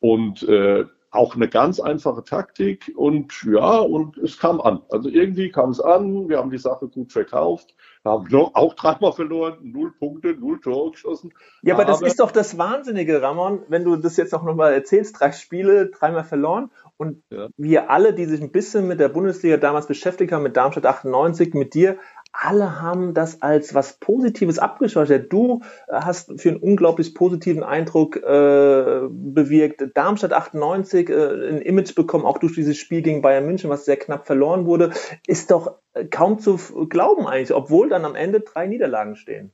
[0.00, 4.82] Und äh, auch eine ganz einfache Taktik und ja, und es kam an.
[4.90, 7.74] Also irgendwie kam es an, wir haben die Sache gut verkauft,
[8.04, 11.32] haben auch dreimal verloren, null Punkte, null Tore geschossen.
[11.62, 14.74] Ja, aber, aber das ist doch das Wahnsinnige, Ramon, wenn du das jetzt auch nochmal
[14.74, 17.48] erzählst, drei Spiele, dreimal verloren und ja.
[17.56, 21.54] wir alle, die sich ein bisschen mit der Bundesliga damals beschäftigt haben, mit Darmstadt 98,
[21.54, 21.96] mit dir,
[22.34, 25.32] alle haben das als was Positives abgespeichert.
[25.32, 29.84] Du äh, hast für einen unglaublich positiven Eindruck äh, bewirkt.
[29.94, 33.96] Darmstadt 98 äh, ein Image bekommen, auch durch dieses Spiel gegen Bayern München, was sehr
[33.96, 34.90] knapp verloren wurde,
[35.26, 36.56] ist doch äh, kaum zu
[36.88, 39.52] glauben eigentlich, obwohl dann am Ende drei Niederlagen stehen.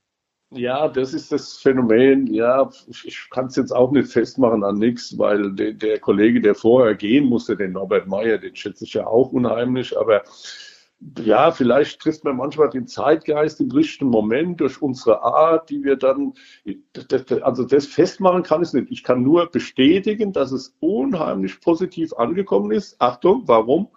[0.53, 2.27] Ja, das ist das Phänomen.
[2.27, 6.57] Ja, ich kann es jetzt auch nicht festmachen an nichts, weil de, der Kollege, der
[6.57, 10.25] vorher gehen musste, den Norbert Meyer, den schätze ich ja auch unheimlich, aber
[11.19, 15.97] ja, vielleicht trifft man manchmal den Zeitgeist im richtigen Moment durch unsere Art, die wir
[15.97, 16.35] dann,
[17.41, 18.91] also das festmachen kann ich nicht.
[18.91, 23.01] Ich kann nur bestätigen, dass es unheimlich positiv angekommen ist.
[23.01, 23.89] Achtung, warum?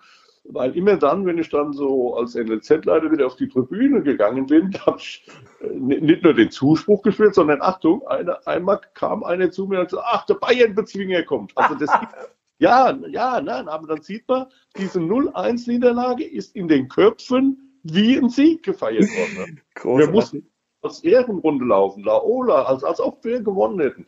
[0.45, 4.73] Weil immer dann, wenn ich dann so als NLZ-Leiter wieder auf die Tribüne gegangen bin,
[4.85, 5.25] habe ich
[5.61, 9.89] äh, nicht nur den Zuspruch geführt, sondern Achtung, eine, einmal kam einer zu mir und
[9.89, 11.51] gesagt, ach, der Bayern-Bezwinger kommt.
[11.57, 11.89] Also das
[12.63, 14.47] ja, ja, nein, aber dann sieht man,
[14.77, 19.61] diese 0-1-Niederlage ist in den Köpfen wie ein Sieg gefeiert worden.
[19.97, 20.49] wir mussten
[20.81, 24.05] als Ehrenrunde laufen, Laola, als, als ob wir gewonnen hätten.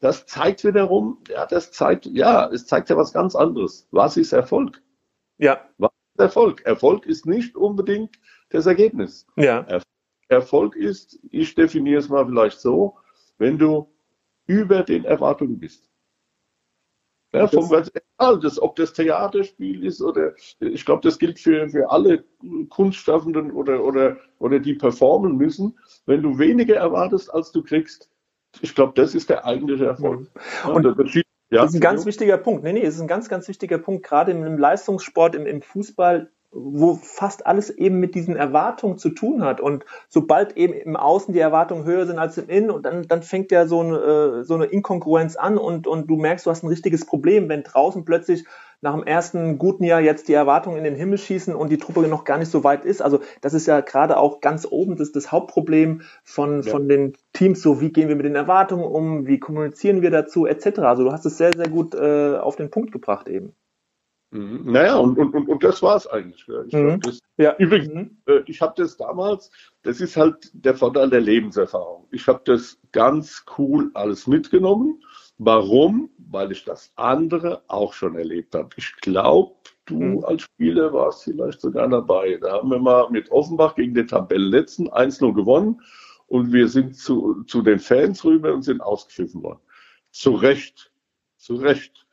[0.00, 3.88] Das zeigt wiederum, ja, das zeigt, ja, es zeigt ja was ganz anderes.
[3.90, 4.82] Was ist Erfolg?
[5.38, 5.66] Ja.
[5.78, 6.60] Was ist Erfolg?
[6.66, 8.18] Erfolg ist nicht unbedingt
[8.50, 9.26] das Ergebnis.
[9.36, 9.66] Ja.
[10.28, 12.98] Erfolg ist, ich definiere es mal vielleicht so,
[13.38, 13.88] wenn du
[14.46, 15.88] über den Erwartungen bist.
[17.34, 21.90] Ja, vom, egal, das, ob das Theaterspiel ist oder ich glaube, das gilt für, für
[21.90, 22.24] alle
[22.70, 25.78] Kunstschaffenden oder, oder, oder die performen müssen.
[26.06, 28.08] Wenn du weniger erwartest, als du kriegst,
[28.60, 30.30] ich glaube, das ist der eigentliche Erfolg.
[30.72, 31.12] Und, ja, das,
[31.50, 32.62] das ist ein ganz wichtiger Punkt.
[32.62, 34.04] Nee, nee, es ist ein ganz, ganz wichtiger Punkt.
[34.04, 39.42] Gerade im, Leistungssport, im, im Fußball wo fast alles eben mit diesen Erwartungen zu tun
[39.42, 39.60] hat.
[39.60, 43.22] Und sobald eben im Außen die Erwartungen höher sind als im Innen, und dann, dann
[43.22, 46.62] fängt ja so eine, äh, so eine Inkongruenz an und, und du merkst, du hast
[46.62, 48.44] ein richtiges Problem, wenn draußen plötzlich
[48.84, 52.02] nach dem ersten guten Jahr jetzt die Erwartungen in den Himmel schießen und die Truppe
[52.02, 53.00] noch gar nicht so weit ist.
[53.00, 56.70] Also das ist ja gerade auch ganz oben das, das Hauptproblem von, ja.
[56.70, 57.62] von den Teams.
[57.62, 60.80] So, wie gehen wir mit den Erwartungen um, wie kommunizieren wir dazu, etc.
[60.80, 63.54] Also du hast es sehr, sehr gut äh, auf den Punkt gebracht eben.
[64.34, 64.72] Mhm.
[64.72, 66.44] Naja, und, und, und, und das war es eigentlich.
[66.66, 67.00] Ich mhm.
[67.00, 67.54] das, ja.
[67.56, 68.16] Übrigens, mhm.
[68.26, 69.50] äh, ich habe das damals,
[69.82, 72.08] das ist halt der Vorteil der Lebenserfahrung.
[72.10, 75.00] Ich habe das ganz cool alles mitgenommen.
[75.38, 76.10] Warum?
[76.18, 78.70] Weil ich das andere auch schon erlebt habe.
[78.76, 79.54] Ich glaube,
[79.86, 80.24] du mhm.
[80.24, 82.36] als Spieler warst vielleicht sogar dabei.
[82.40, 85.80] Da haben wir mal mit Offenbach gegen den Tabellenletzten 1-0 gewonnen
[86.26, 89.60] und wir sind zu, zu den Fans rüber und sind ausgepfiffen worden.
[90.10, 90.90] Zu Recht.
[91.36, 92.03] Zu Recht.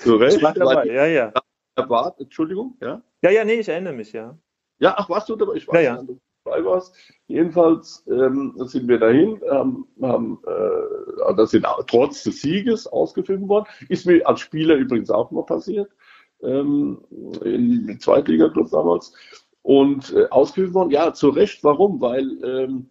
[0.00, 0.42] Zu Recht.
[0.42, 1.32] Dabei, ja, ja.
[1.76, 3.02] Erwart, Entschuldigung, ja?
[3.22, 4.36] Ja, ja, nee, ich erinnere mich, ja.
[4.78, 5.54] Ja, ach, warst du dabei?
[5.54, 6.02] Ich weiß ja, ja.
[6.02, 6.96] du dabei warst.
[7.28, 13.48] Jedenfalls ähm, sind wir dahin, ähm, haben, äh, also das sind trotz des Sieges ausgefilmt
[13.48, 13.66] worden.
[13.88, 15.90] Ist mir als Spieler übrigens auch noch passiert,
[16.42, 17.02] ähm,
[17.44, 19.14] in Zweitliga-Club damals.
[19.62, 22.00] Und äh, ausgefilmt worden, ja, zu Recht, warum?
[22.00, 22.90] Weil ähm,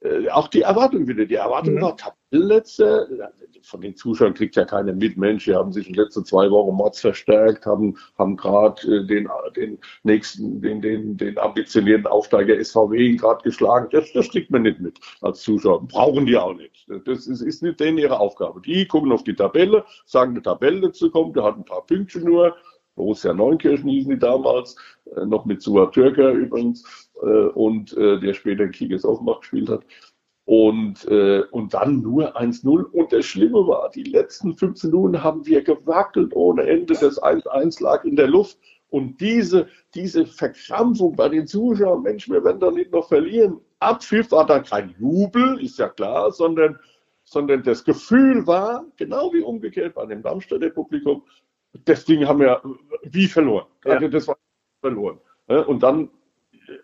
[0.00, 1.26] äh, auch die Erwartung wieder.
[1.26, 1.82] Die Erwartung mhm.
[1.82, 3.32] war Tabellenletzte.
[3.62, 5.18] Von den Zuschauern kriegt ja keiner mit.
[5.18, 9.06] Mensch, die haben sich in den letzten zwei Wochen Mods verstärkt, haben, haben gerade äh,
[9.06, 13.88] den, den nächsten, den, den, den ambitionierten Aufsteiger SVW gerade geschlagen.
[13.92, 15.86] Das, das kriegt man nicht mit als Zuschauer.
[15.86, 16.86] Brauchen die auch nicht.
[17.04, 18.62] Das ist, ist nicht denen ihre Aufgabe.
[18.62, 22.24] Die gucken auf die Tabelle, sagen, eine Tabelle zu kommen, der hat ein paar Pünktchen
[22.24, 22.56] nur.
[23.00, 24.76] Borussia Neunkirchen hießen die damals,
[25.16, 29.80] äh, noch mit Suat Türker übrigens, äh, und äh, der später Kickers Offenbach gespielt hat.
[30.44, 32.82] Und, und dann nur 1-0.
[32.82, 36.94] Und das Schlimme war, die letzten 15 Minuten haben wir gewackelt ohne Ende.
[36.94, 38.58] Das 1-1 lag in der Luft.
[38.88, 43.60] Und diese, diese Verkrampfung bei den Zuschauern, Mensch, wir werden da nicht noch verlieren.
[43.78, 46.80] Abpfiff war dann kein Jubel, ist ja klar, sondern,
[47.22, 51.22] sondern das Gefühl war, genau wie umgekehrt bei dem Darmstädter Publikum,
[51.72, 52.62] das Ding haben wir
[53.02, 53.66] wie verloren.
[53.84, 53.92] Ja.
[53.92, 54.36] Also das war
[54.80, 55.20] verloren.
[55.46, 56.10] Und dann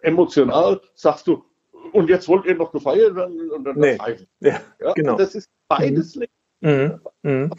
[0.02, 1.44] emotional sagst du,
[1.92, 3.96] und jetzt wollt ihr noch gefeiert werden und dann nee.
[4.40, 5.16] Ja, ja, genau.
[5.16, 6.26] Das ist beides mhm.
[6.60, 7.00] Mhm.
[7.22, 7.50] Mhm.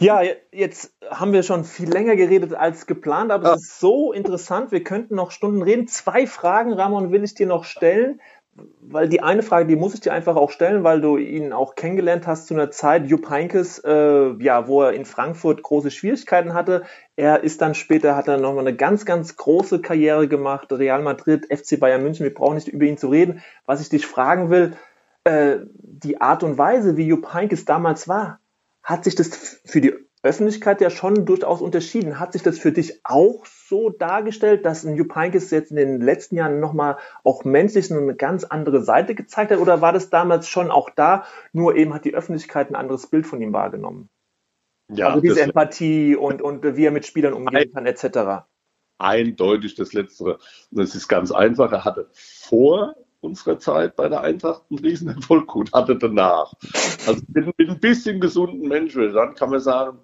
[0.00, 3.54] Ja, jetzt haben wir schon viel länger geredet als geplant, aber ja.
[3.54, 4.72] es ist so interessant.
[4.72, 5.88] Wir könnten noch Stunden reden.
[5.88, 8.20] Zwei Fragen, Ramon, will ich dir noch stellen
[8.80, 11.74] weil die eine Frage, die muss ich dir einfach auch stellen, weil du ihn auch
[11.74, 16.54] kennengelernt hast zu einer Zeit, Jupp Heinkes, äh, ja, wo er in Frankfurt große Schwierigkeiten
[16.54, 16.84] hatte.
[17.16, 21.46] Er ist dann später, hat er nochmal eine ganz, ganz große Karriere gemacht, Real Madrid,
[21.46, 23.42] FC Bayern München, wir brauchen nicht über ihn zu reden.
[23.66, 24.72] Was ich dich fragen will,
[25.24, 28.40] äh, die Art und Weise, wie Jupp Heinkes damals war,
[28.82, 32.20] hat sich das für die Öffentlichkeit ja schon durchaus unterschieden.
[32.20, 36.00] Hat sich das für dich auch so dargestellt, dass ein Jupp Heynckes jetzt in den
[36.00, 39.58] letzten Jahren nochmal auch menschlich eine ganz andere Seite gezeigt hat?
[39.58, 43.26] Oder war das damals schon auch da, nur eben hat die Öffentlichkeit ein anderes Bild
[43.26, 44.10] von ihm wahrgenommen?
[44.92, 48.44] Ja, also diese Empathie und, und wie er mit Spielern umgehen kann, etc.
[48.98, 50.38] Eindeutig das Letztere.
[50.70, 51.72] Das ist ganz einfach.
[51.72, 56.54] Er hatte vor unserer Zeit bei der Eintracht einen Riesenerfolg gut, hatte danach.
[57.06, 59.98] Also mit, mit ein bisschen gesunden Menschen, dann kann man sagen,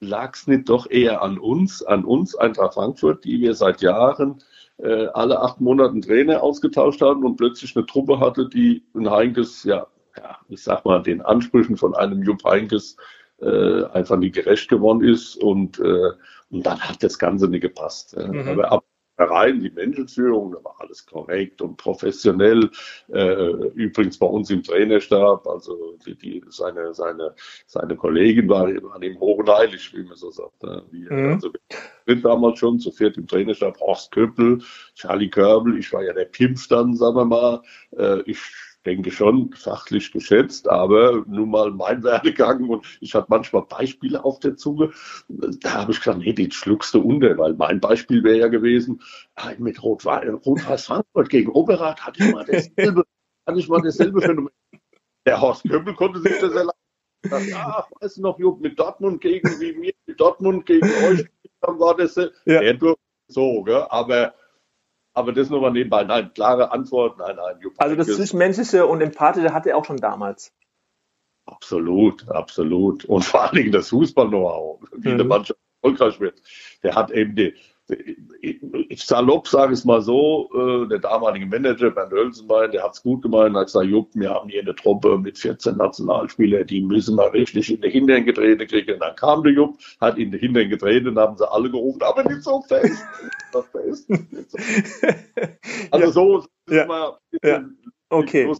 [0.00, 4.42] lag es nicht doch eher an uns, an uns, Eintracht Frankfurt, die wir seit Jahren
[4.78, 9.10] äh, alle acht Monate einen Trainer ausgetauscht haben und plötzlich eine Truppe hatte, die ein
[9.10, 9.86] Heinkes, ja,
[10.16, 12.96] ja, ich sag mal, den Ansprüchen von einem Jupp Heinkes
[13.40, 16.10] äh, einfach nicht gerecht geworden ist und, äh,
[16.50, 18.16] und dann hat das Ganze nicht gepasst.
[18.16, 18.48] Mhm.
[18.48, 18.84] Aber ab
[19.24, 22.70] rein die Menschenführung, da war alles korrekt und professionell.
[23.12, 27.34] Äh, übrigens bei uns im Trainerstab, also die, die, seine, seine,
[27.66, 30.62] seine Kollegin war, war ihm hochheilig, wie man so sagt.
[30.62, 30.82] Ne?
[30.90, 31.32] Wir, mhm.
[31.34, 34.62] Also wir sind damals schon zu viert im Trainerstab, Horst Köppel,
[34.94, 37.62] Charlie Körbel, ich war ja der Pimpf dann, sagen wir mal.
[37.96, 38.38] Äh, ich
[38.86, 44.40] denke schon, fachlich geschätzt, aber nun mal mein Werdegang und ich hatte manchmal Beispiele auf
[44.40, 44.92] der Zunge.
[45.28, 49.02] Da habe ich gesagt, nee, die schluckst du unter, weil mein Beispiel wäre ja gewesen,
[49.58, 53.04] mit Rot-Weiß Frankfurt gegen Oberrat hatte ich mal dasselbe,
[53.46, 54.52] hatte ich mal dasselbe Phänomen.
[55.26, 57.48] Der Horst Köppel konnte sich das erlauben.
[57.48, 61.26] Ja, weißt du noch, Jupp, mit Dortmund gegen, wie mir mit Dortmund gegen euch,
[61.60, 62.14] dann war das
[62.44, 62.60] ja.
[63.26, 63.86] so, gell?
[63.90, 64.34] aber
[65.18, 66.04] aber das nur mal nebenbei.
[66.04, 67.56] Nein, klare Antwort, nein, nein.
[67.60, 70.52] Jupp also das Zwischenmenschliche und Empathische hatte er auch schon damals.
[71.44, 73.04] Absolut, absolut.
[73.04, 75.14] Und vor allen Dingen das Fußball-Know-how, wie mhm.
[75.14, 76.40] eine Mannschaft erfolgreich wird.
[76.82, 77.54] Der hat eben die,
[77.90, 83.02] ich salopp sage es mal so, äh, der damalige Manager Bernd Hölzenbein, der hat es
[83.02, 87.16] gut gemeint, hat gesagt, Jupp, wir haben hier eine Truppe mit 14 Nationalspielern, die müssen
[87.16, 88.94] wir richtig in die Hintern getreten kriegen.
[88.94, 92.02] Und dann kam der Jupp, hat in die Hintern getreten, und haben sie alle gerufen,
[92.02, 93.02] aber nicht so fest.
[93.72, 94.10] fest.
[94.10, 94.58] Nicht so
[95.90, 96.12] Also ja.
[96.12, 96.86] so ist ja.
[96.86, 97.64] mal ja.
[98.10, 98.52] okay.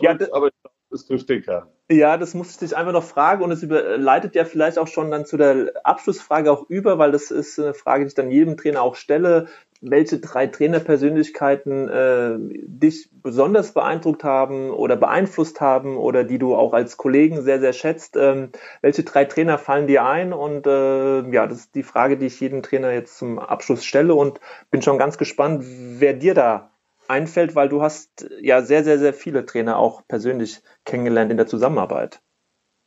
[0.00, 0.50] Ja, aber
[0.90, 1.68] es trifft den Kern.
[1.88, 5.08] Ja, das muss ich dich einfach noch fragen und es leitet ja vielleicht auch schon
[5.12, 8.56] dann zu der Abschlussfrage auch über, weil das ist eine Frage, die ich dann jedem
[8.56, 9.46] Trainer auch stelle.
[9.80, 16.72] Welche drei Trainerpersönlichkeiten äh, dich besonders beeindruckt haben oder beeinflusst haben oder die du auch
[16.72, 18.16] als Kollegen sehr, sehr schätzt?
[18.16, 18.50] Ähm,
[18.82, 20.32] welche drei Trainer fallen dir ein?
[20.32, 24.14] Und äh, ja, das ist die Frage, die ich jedem Trainer jetzt zum Abschluss stelle
[24.14, 24.40] und
[24.72, 26.72] bin schon ganz gespannt, wer dir da
[27.08, 31.46] einfällt, weil du hast ja sehr, sehr, sehr viele Trainer auch persönlich kennengelernt in der
[31.46, 32.20] Zusammenarbeit.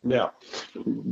[0.03, 0.31] Ja,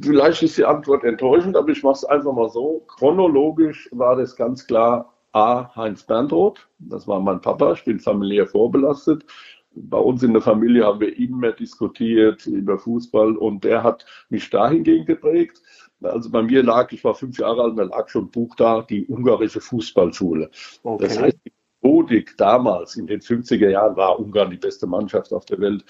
[0.01, 2.85] vielleicht ist die Antwort enttäuschend, aber ich mache es einfach mal so.
[2.87, 5.75] Chronologisch war das ganz klar A.
[5.75, 9.25] Heinz Bernroth, das war mein Papa, ich bin familiär vorbelastet.
[9.71, 14.49] Bei uns in der Familie haben wir immer diskutiert über Fußball und der hat mich
[14.49, 15.61] dahingehend geprägt.
[16.01, 18.81] Also bei mir lag, ich war fünf Jahre alt, da lag schon ein Buch da,
[18.83, 20.49] die ungarische Fußballschule.
[20.83, 21.03] Okay.
[21.03, 21.51] Das heißt, die
[21.81, 25.85] Methodik damals in den 50er Jahren war Ungarn die beste Mannschaft auf der Welt.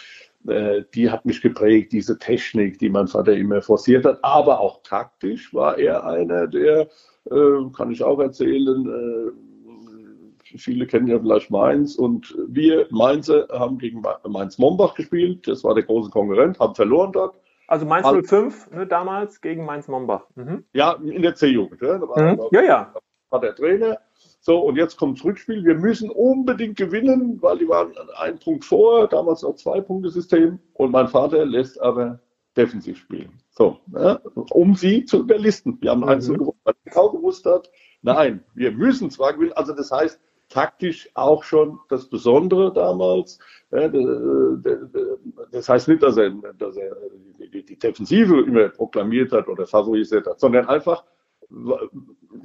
[0.48, 4.82] Äh, die hat mich geprägt, diese Technik, die mein Vater immer forciert hat, aber auch
[4.84, 6.88] taktisch war er einer, der,
[7.26, 13.78] äh, kann ich auch erzählen, äh, viele kennen ja vielleicht Mainz und wir Mainzer haben
[13.78, 17.36] gegen Mainz Mombach gespielt, das war der große Konkurrent, haben verloren dort.
[17.68, 20.26] Also Mainz 05 ne, damals gegen Mainz Mombach.
[20.36, 20.64] Mhm.
[20.72, 21.82] Ja, in der C-Jugend.
[21.82, 22.00] Ne?
[22.16, 22.42] Mhm.
[22.52, 22.94] Ja, ja.
[23.30, 24.00] War der Trainer
[24.48, 25.66] so, und jetzt kommt das Rückspiel.
[25.66, 30.60] Wir müssen unbedingt gewinnen, weil die waren einen Punkt vor, damals noch zwei Punkte System.
[30.74, 32.22] Und mein Vater lässt aber
[32.56, 33.42] defensiv spielen.
[33.50, 34.22] So, ja,
[34.52, 35.78] um sie zu überlisten.
[35.82, 36.08] Wir haben mhm.
[36.10, 37.70] eins gewonnen, weil er genau gewusst hat,
[38.02, 39.52] nein, wir müssen zwar gewinnen.
[39.54, 40.18] Also das heißt,
[40.48, 43.40] taktisch auch schon das Besondere damals.
[45.52, 46.96] Das heißt nicht, dass er, dass er
[47.52, 51.04] die, die Defensive immer proklamiert hat oder favorisiert hat, sondern einfach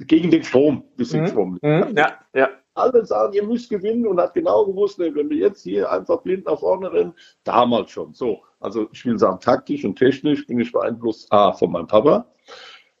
[0.07, 1.27] gegen den Strom, bisschen Mhm.
[1.27, 1.59] Strom.
[1.61, 1.93] Mhm.
[1.95, 2.49] Ja, ja.
[2.75, 6.21] Alle sagen, ihr müsst gewinnen und hat genau gewusst, nee, wenn wir jetzt hier einfach
[6.23, 8.13] blind nach vorne rennen, damals schon.
[8.15, 12.25] So, also ich will sagen, taktisch und technisch bin ich beeinflusst A von meinem Papa,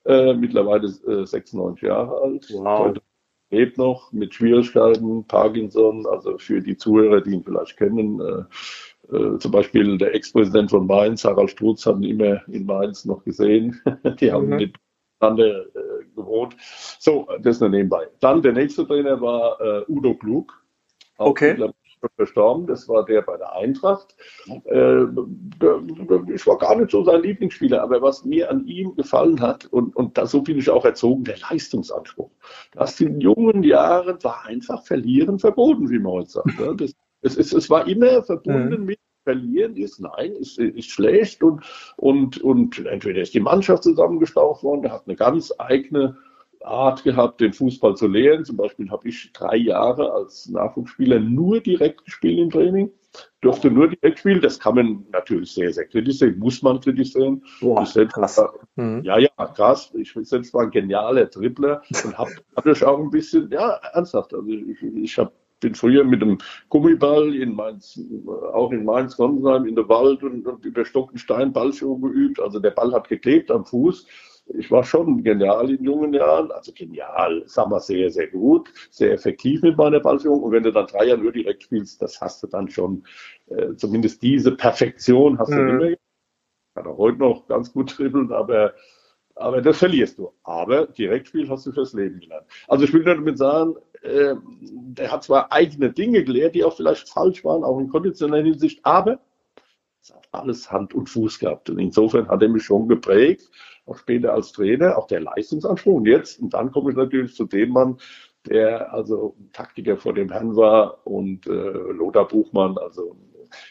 [0.05, 2.79] äh, mittlerweile äh, 96 Jahre alt, Wow.
[2.79, 3.01] Heute
[3.49, 9.37] lebt noch mit Schwierigkeiten, Parkinson, also für die Zuhörer, die ihn vielleicht kennen, äh, äh,
[9.39, 13.81] zum Beispiel der Ex-Präsident von Mainz, Harald Strutz, haben ihn immer in Mainz noch gesehen.
[14.19, 14.71] die haben Mhm.
[15.31, 16.55] Miteinander äh, gewohnt.
[16.99, 18.07] So, das nur nebenbei.
[18.19, 20.53] Dann der nächste Trainer war äh, Udo Klug.
[21.17, 21.57] Auch Okay.
[22.17, 22.67] verstorben.
[22.67, 24.15] Das war der bei der Eintracht.
[24.65, 25.03] Äh,
[26.33, 29.95] ich war gar nicht so sein Lieblingsspieler, aber was mir an ihm gefallen hat, und,
[29.95, 32.29] und da, so bin ich auch erzogen, der Leistungsanspruch.
[32.73, 36.59] Das in jungen Jahren war einfach Verlieren verboten, wie man heute sagt.
[36.59, 36.75] ne?
[36.75, 41.63] Das, es, es, es war immer verbunden mit Verlieren ist nein, ist, ist schlecht und,
[41.97, 46.17] und, und entweder ist die Mannschaft zusammengestaucht worden, der hat eine ganz eigene
[46.63, 48.45] Art gehabt, den Fußball zu lehren.
[48.45, 52.91] Zum Beispiel habe ich drei Jahre als Nachwuchsspieler nur direkt gespielt im Training,
[53.41, 54.41] durfte nur direkt spielen.
[54.41, 57.43] Das kann man natürlich sehr, sehr kritisieren, muss man kritisieren.
[57.59, 58.41] Boah, Ich selbst krass.
[58.75, 59.01] Mhm.
[59.03, 59.93] ja, ja, krass.
[59.95, 64.33] Ich selbst war ein genialer Dribbler und habe natürlich auch ein bisschen, ja, ernsthaft.
[64.33, 66.37] Also ich, ich hab, bin früher mit dem
[66.69, 67.99] Gummiball in Mainz,
[68.53, 72.39] auch in Mainz, Gondheim, in der Wald und, und über Stock und Stein Ballschuh geübt.
[72.39, 74.05] Also der Ball hat geklebt am Fuß.
[74.59, 79.13] Ich war schon genial in jungen Jahren, also genial, sagen wir sehr, sehr gut, sehr
[79.13, 80.43] effektiv mit meiner Ballführung.
[80.43, 83.03] Und wenn du dann drei Jahre nur direkt spielst, das hast du dann schon,
[83.47, 85.65] äh, zumindest diese Perfektion hast du Mhm.
[85.65, 85.97] nicht mehr
[86.75, 88.73] kann auch heute noch ganz gut dribbeln, aber,
[89.35, 90.33] aber das verlierst du.
[90.43, 92.47] Aber Direktspiel hast du fürs Leben gelernt.
[92.67, 96.75] Also ich will nur damit sagen, äh, der hat zwar eigene Dinge gelehrt, die auch
[96.75, 99.19] vielleicht falsch waren, auch in konditioneller Hinsicht, aber
[100.01, 101.69] es hat alles Hand und Fuß gehabt.
[101.69, 103.49] Und insofern hat er mich schon geprägt,
[103.85, 105.95] auch später als Trainer, auch der Leistungsanspruch.
[105.95, 107.97] Und jetzt, und dann komme ich natürlich zu dem Mann,
[108.47, 113.15] der also ein Taktiker vor dem Herrn war und äh, Lothar Buchmann, also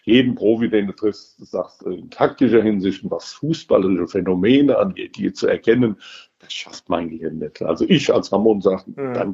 [0.05, 5.49] jeden Profi, den du triffst, sagst, in taktischer Hinsicht, was fußballerische Phänomene angeht, die zu
[5.49, 5.97] erkennen,
[6.39, 7.61] das schafft mein Gehirn nicht.
[7.63, 9.15] Also ich als Ramon sage, Mhm.
[9.15, 9.33] dann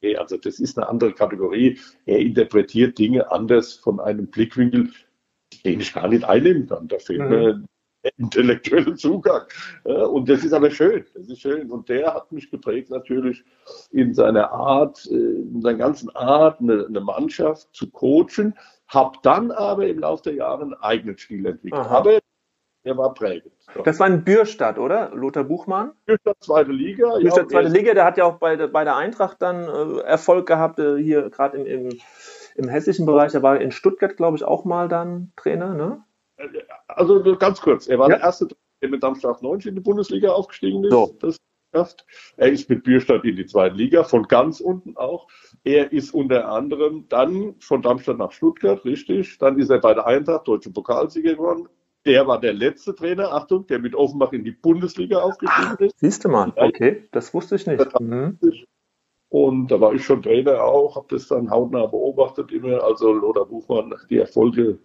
[0.00, 1.78] okay, also das ist eine andere Kategorie.
[2.06, 4.90] Er interpretiert Dinge anders von einem Blickwinkel,
[5.64, 6.88] den ich gar nicht einnehmen kann.
[6.88, 7.28] Da fehlt Mhm.
[7.28, 7.62] mir
[8.02, 9.42] der intellektuelle Zugang.
[9.84, 11.04] Ja, Und das ist aber schön.
[11.14, 11.70] Das ist schön.
[11.70, 13.44] Und der hat mich geprägt natürlich
[13.90, 18.54] in seiner Art, äh, in seiner ganzen Art, eine, eine Mannschaft zu coachen.
[18.88, 21.82] Hab dann aber im Laufe der Jahre einen eigenen Stil entwickelt.
[21.82, 21.98] Aha.
[21.98, 22.18] Aber
[22.82, 23.52] er war prägend.
[23.74, 23.82] So.
[23.82, 25.10] Das war in Bürstadt, oder?
[25.14, 25.92] Lothar Buchmann?
[26.06, 27.10] Bürstadt, zweite Liga.
[27.18, 30.00] Bürstadt, ja, zweite Liga, der hat ja auch bei, der- bei der Eintracht dann äh,
[30.00, 31.98] Erfolg gehabt, äh, hier gerade im, im,
[32.56, 33.34] im hessischen Bereich.
[33.34, 36.02] Er war in Stuttgart, glaube ich, auch mal dann Trainer, ne?
[36.88, 38.16] Also ganz kurz, er war Ja.
[38.16, 38.48] der erste,
[38.82, 40.90] der mit Darmstadt 90 in die Bundesliga aufgestiegen ist.
[40.90, 41.16] So.
[41.20, 41.36] Das.
[42.36, 45.28] Er ist mit Bierstadt in die zweite Liga, von ganz unten auch.
[45.62, 49.38] Er ist unter anderem dann von Darmstadt nach Stuttgart, richtig.
[49.38, 51.68] Dann ist er bei der Eintracht deutsche Pokalsieger geworden.
[52.06, 55.98] Der war der letzte Trainer, Achtung, der mit Offenbach in die Bundesliga aufgestiegen ist.
[55.98, 58.00] Siehst du mal, okay, das wusste ich nicht.
[58.00, 58.38] Mhm.
[59.28, 62.82] Und da war ich schon Trainer auch, habe das dann hautnah beobachtet immer.
[62.82, 64.78] Also Lothar Buchmann, die Erfolge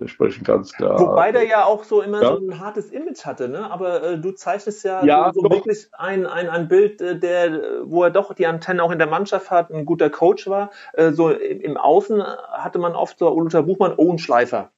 [0.00, 0.98] äh, sprechen ganz klar.
[0.98, 2.36] Wobei der ja auch so immer Ja.
[2.36, 3.70] so ein hartes Image hatte, ne?
[3.70, 8.04] Aber äh, du zeichnest ja, Ja, so, wirklich ein, ein, ein Bild, äh, der, wo
[8.04, 10.70] er doch die Antenne auch in der Mannschaft hat, ein guter Coach war.
[10.94, 14.70] Äh, so im, im Außen hatte man oft so Lothar Buchmann, oh, ein Schleifer.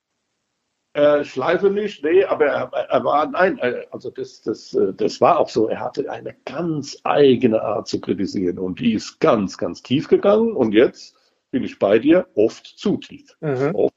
[0.97, 5.21] Äh, Schleife nicht, nee, aber er, er war, nein, äh, also das, das, äh, das
[5.21, 5.69] war auch so.
[5.69, 10.53] Er hatte eine ganz eigene Art zu kritisieren und die ist ganz, ganz tief gegangen
[10.53, 11.15] und jetzt
[11.51, 13.37] bin ich bei dir, oft zu tief.
[13.41, 13.91] Mhm.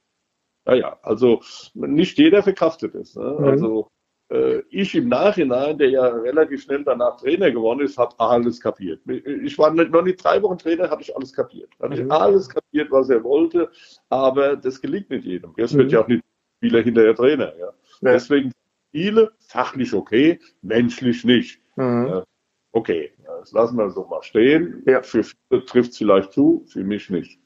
[0.68, 1.41] Ja, ja, also
[1.74, 3.16] nicht jeder verkraftet es.
[3.16, 3.34] Ne?
[3.39, 3.45] Mhm.
[3.45, 3.88] Also
[4.30, 9.00] äh, ich im Nachhinein, der ja relativ schnell danach Trainer geworden ist, habe alles kapiert.
[9.08, 11.70] Ich war noch nicht drei Wochen Trainer, hatte ich alles kapiert.
[11.82, 12.08] Hatte Mhm.
[12.08, 13.72] ich alles kapiert, was er wollte,
[14.10, 15.54] aber das gelingt nicht jedem.
[15.56, 15.78] Jetzt Mhm.
[15.78, 16.24] wird ja auch nicht
[16.60, 17.55] Spieler hinterher Trainer.
[17.57, 17.68] Ja.
[18.01, 18.12] Ja.
[18.14, 18.51] Deswegen
[18.91, 21.62] viele fachlich okay, menschlich nicht.
[21.78, 22.07] Mhm.
[22.07, 22.24] Ja.
[22.74, 24.84] Okay, das lassen wir so mal stehen.
[24.86, 25.01] Ja.
[25.01, 27.39] Für viele trifft es vielleicht zu, für mich nicht.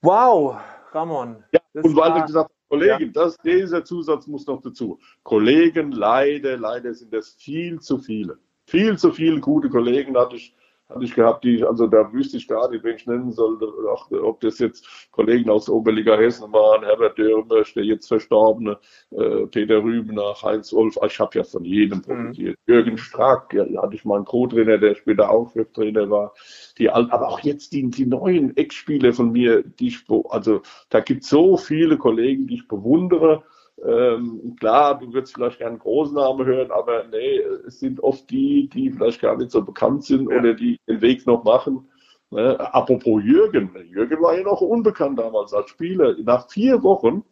[0.00, 0.56] Wow,
[0.92, 1.44] Ramon.
[1.52, 4.98] Ja, und weil war- du gesagt hast, Kollegen, das, dieser Zusatz muss noch dazu.
[5.22, 8.38] Kollegen, leider, leider sind das viel zu viele.
[8.66, 10.54] Viel zu viele gute Kollegen hatte ich,
[10.88, 14.10] hatte ich gehabt, die, also da wüsste ich gar nicht, wen ich nennen sollte, Ach,
[14.10, 18.78] ob das jetzt Kollegen aus Oberliga Hessen waren, Herbert Dürmösch, der jetzt verstorbene,
[19.10, 22.02] äh, Peter Rübener, Heinz Wolf, ich habe ja von jedem mhm.
[22.02, 22.58] profitiert.
[22.66, 22.72] Mhm.
[22.72, 26.32] Jürgen Strack, ja, hatte ich mal einen Co-Trainer, der später auch Cheftrainer war.
[26.78, 31.24] Die, aber auch jetzt die, die neuen Ex-Spieler von mir, die ich, also da gibt
[31.24, 33.42] es so viele Kollegen, die ich bewundere.
[33.84, 38.68] Ähm, klar, du würdest vielleicht gerne einen Großnamen hören, aber nee, es sind oft die,
[38.68, 40.38] die vielleicht gar nicht so bekannt sind ja.
[40.38, 41.88] oder die den Weg noch machen.
[42.30, 42.58] Ne?
[42.74, 46.14] Apropos Jürgen, Jürgen war ja noch unbekannt damals als Spieler.
[46.22, 47.22] Nach vier Wochen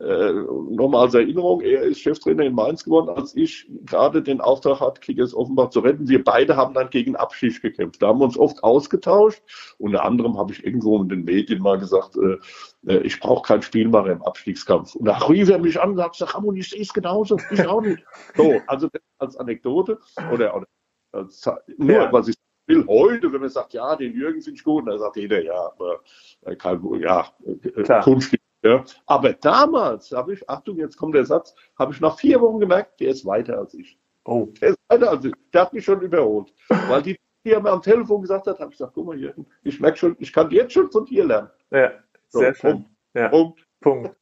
[0.00, 4.80] äh, nochmal als Erinnerung, er ist Cheftrainer in Mainz geworden, als ich gerade den Auftrag
[4.80, 6.08] hatte, Kickers Offenbach zu retten.
[6.08, 8.00] Wir beide haben dann gegen Abschied gekämpft.
[8.00, 9.42] Da haben wir uns oft ausgetauscht.
[9.78, 12.38] Unter anderem habe ich irgendwo in den Medien mal gesagt, äh,
[12.86, 14.94] äh ich brauche kein Spielmacher im Abstiegskampf.
[14.94, 17.80] Und da rief er mich an und sagt, Ramon, ich sehe es genauso, ich auch
[17.80, 18.04] nicht.
[18.36, 18.88] So, also
[19.18, 19.98] als Anekdote
[20.32, 20.66] oder, oder
[21.10, 21.44] als,
[21.76, 22.12] nur, ja.
[22.12, 22.36] was ich
[22.66, 25.72] will heute, wenn man sagt, ja, den Jürgen finde ich gut, dann sagt jeder, ja,
[25.72, 26.00] aber
[26.42, 28.30] äh, kein, ja, äh, Kunst
[28.62, 28.84] ja.
[29.06, 33.00] Aber damals habe ich, Achtung, jetzt kommt der Satz, habe ich nach vier Wochen gemerkt,
[33.00, 33.98] der ist weiter als ich.
[34.24, 34.48] Oh.
[34.60, 35.32] Der ist weiter als ich.
[35.52, 36.52] Der hat mich schon überholt.
[36.68, 39.80] Weil die, die mir am Telefon gesagt hat, habe ich gesagt, guck mal hier, ich
[39.80, 41.50] merke schon, ich kann jetzt schon von dir lernen.
[41.70, 41.92] Ja,
[42.28, 42.72] sehr so, schön.
[42.72, 42.90] Punkt.
[43.14, 43.28] Ja.
[43.28, 43.66] Punkt.
[43.80, 44.16] Punkt.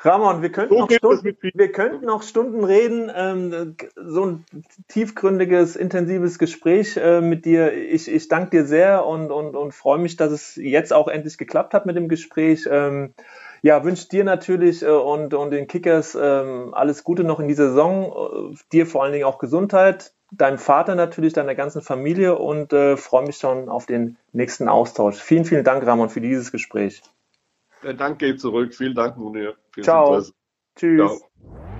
[0.00, 3.10] Ramon, wir könnten, so noch Stunden, wir könnten noch Stunden reden.
[3.14, 4.44] Ähm, so ein
[4.86, 7.72] tiefgründiges, intensives Gespräch äh, mit dir.
[7.72, 11.36] Ich, ich danke dir sehr und, und, und freue mich, dass es jetzt auch endlich
[11.36, 12.68] geklappt hat mit dem Gespräch.
[12.70, 13.12] Ähm,
[13.62, 17.68] ja, wünsche dir natürlich äh, und, und den Kickers ähm, alles Gute noch in dieser
[17.68, 18.52] Saison.
[18.52, 22.96] Äh, dir vor allen Dingen auch Gesundheit, deinem Vater natürlich, deiner ganzen Familie und äh,
[22.96, 25.16] freue mich schon auf den nächsten Austausch.
[25.16, 27.02] Vielen, vielen Dank, Ramon, für dieses Gespräch.
[27.82, 28.74] Der Dank geht zurück.
[28.74, 29.54] Vielen Dank, Munir.
[29.82, 30.22] Ciao.
[30.76, 31.20] Tschüss.
[31.20, 31.77] Ciao.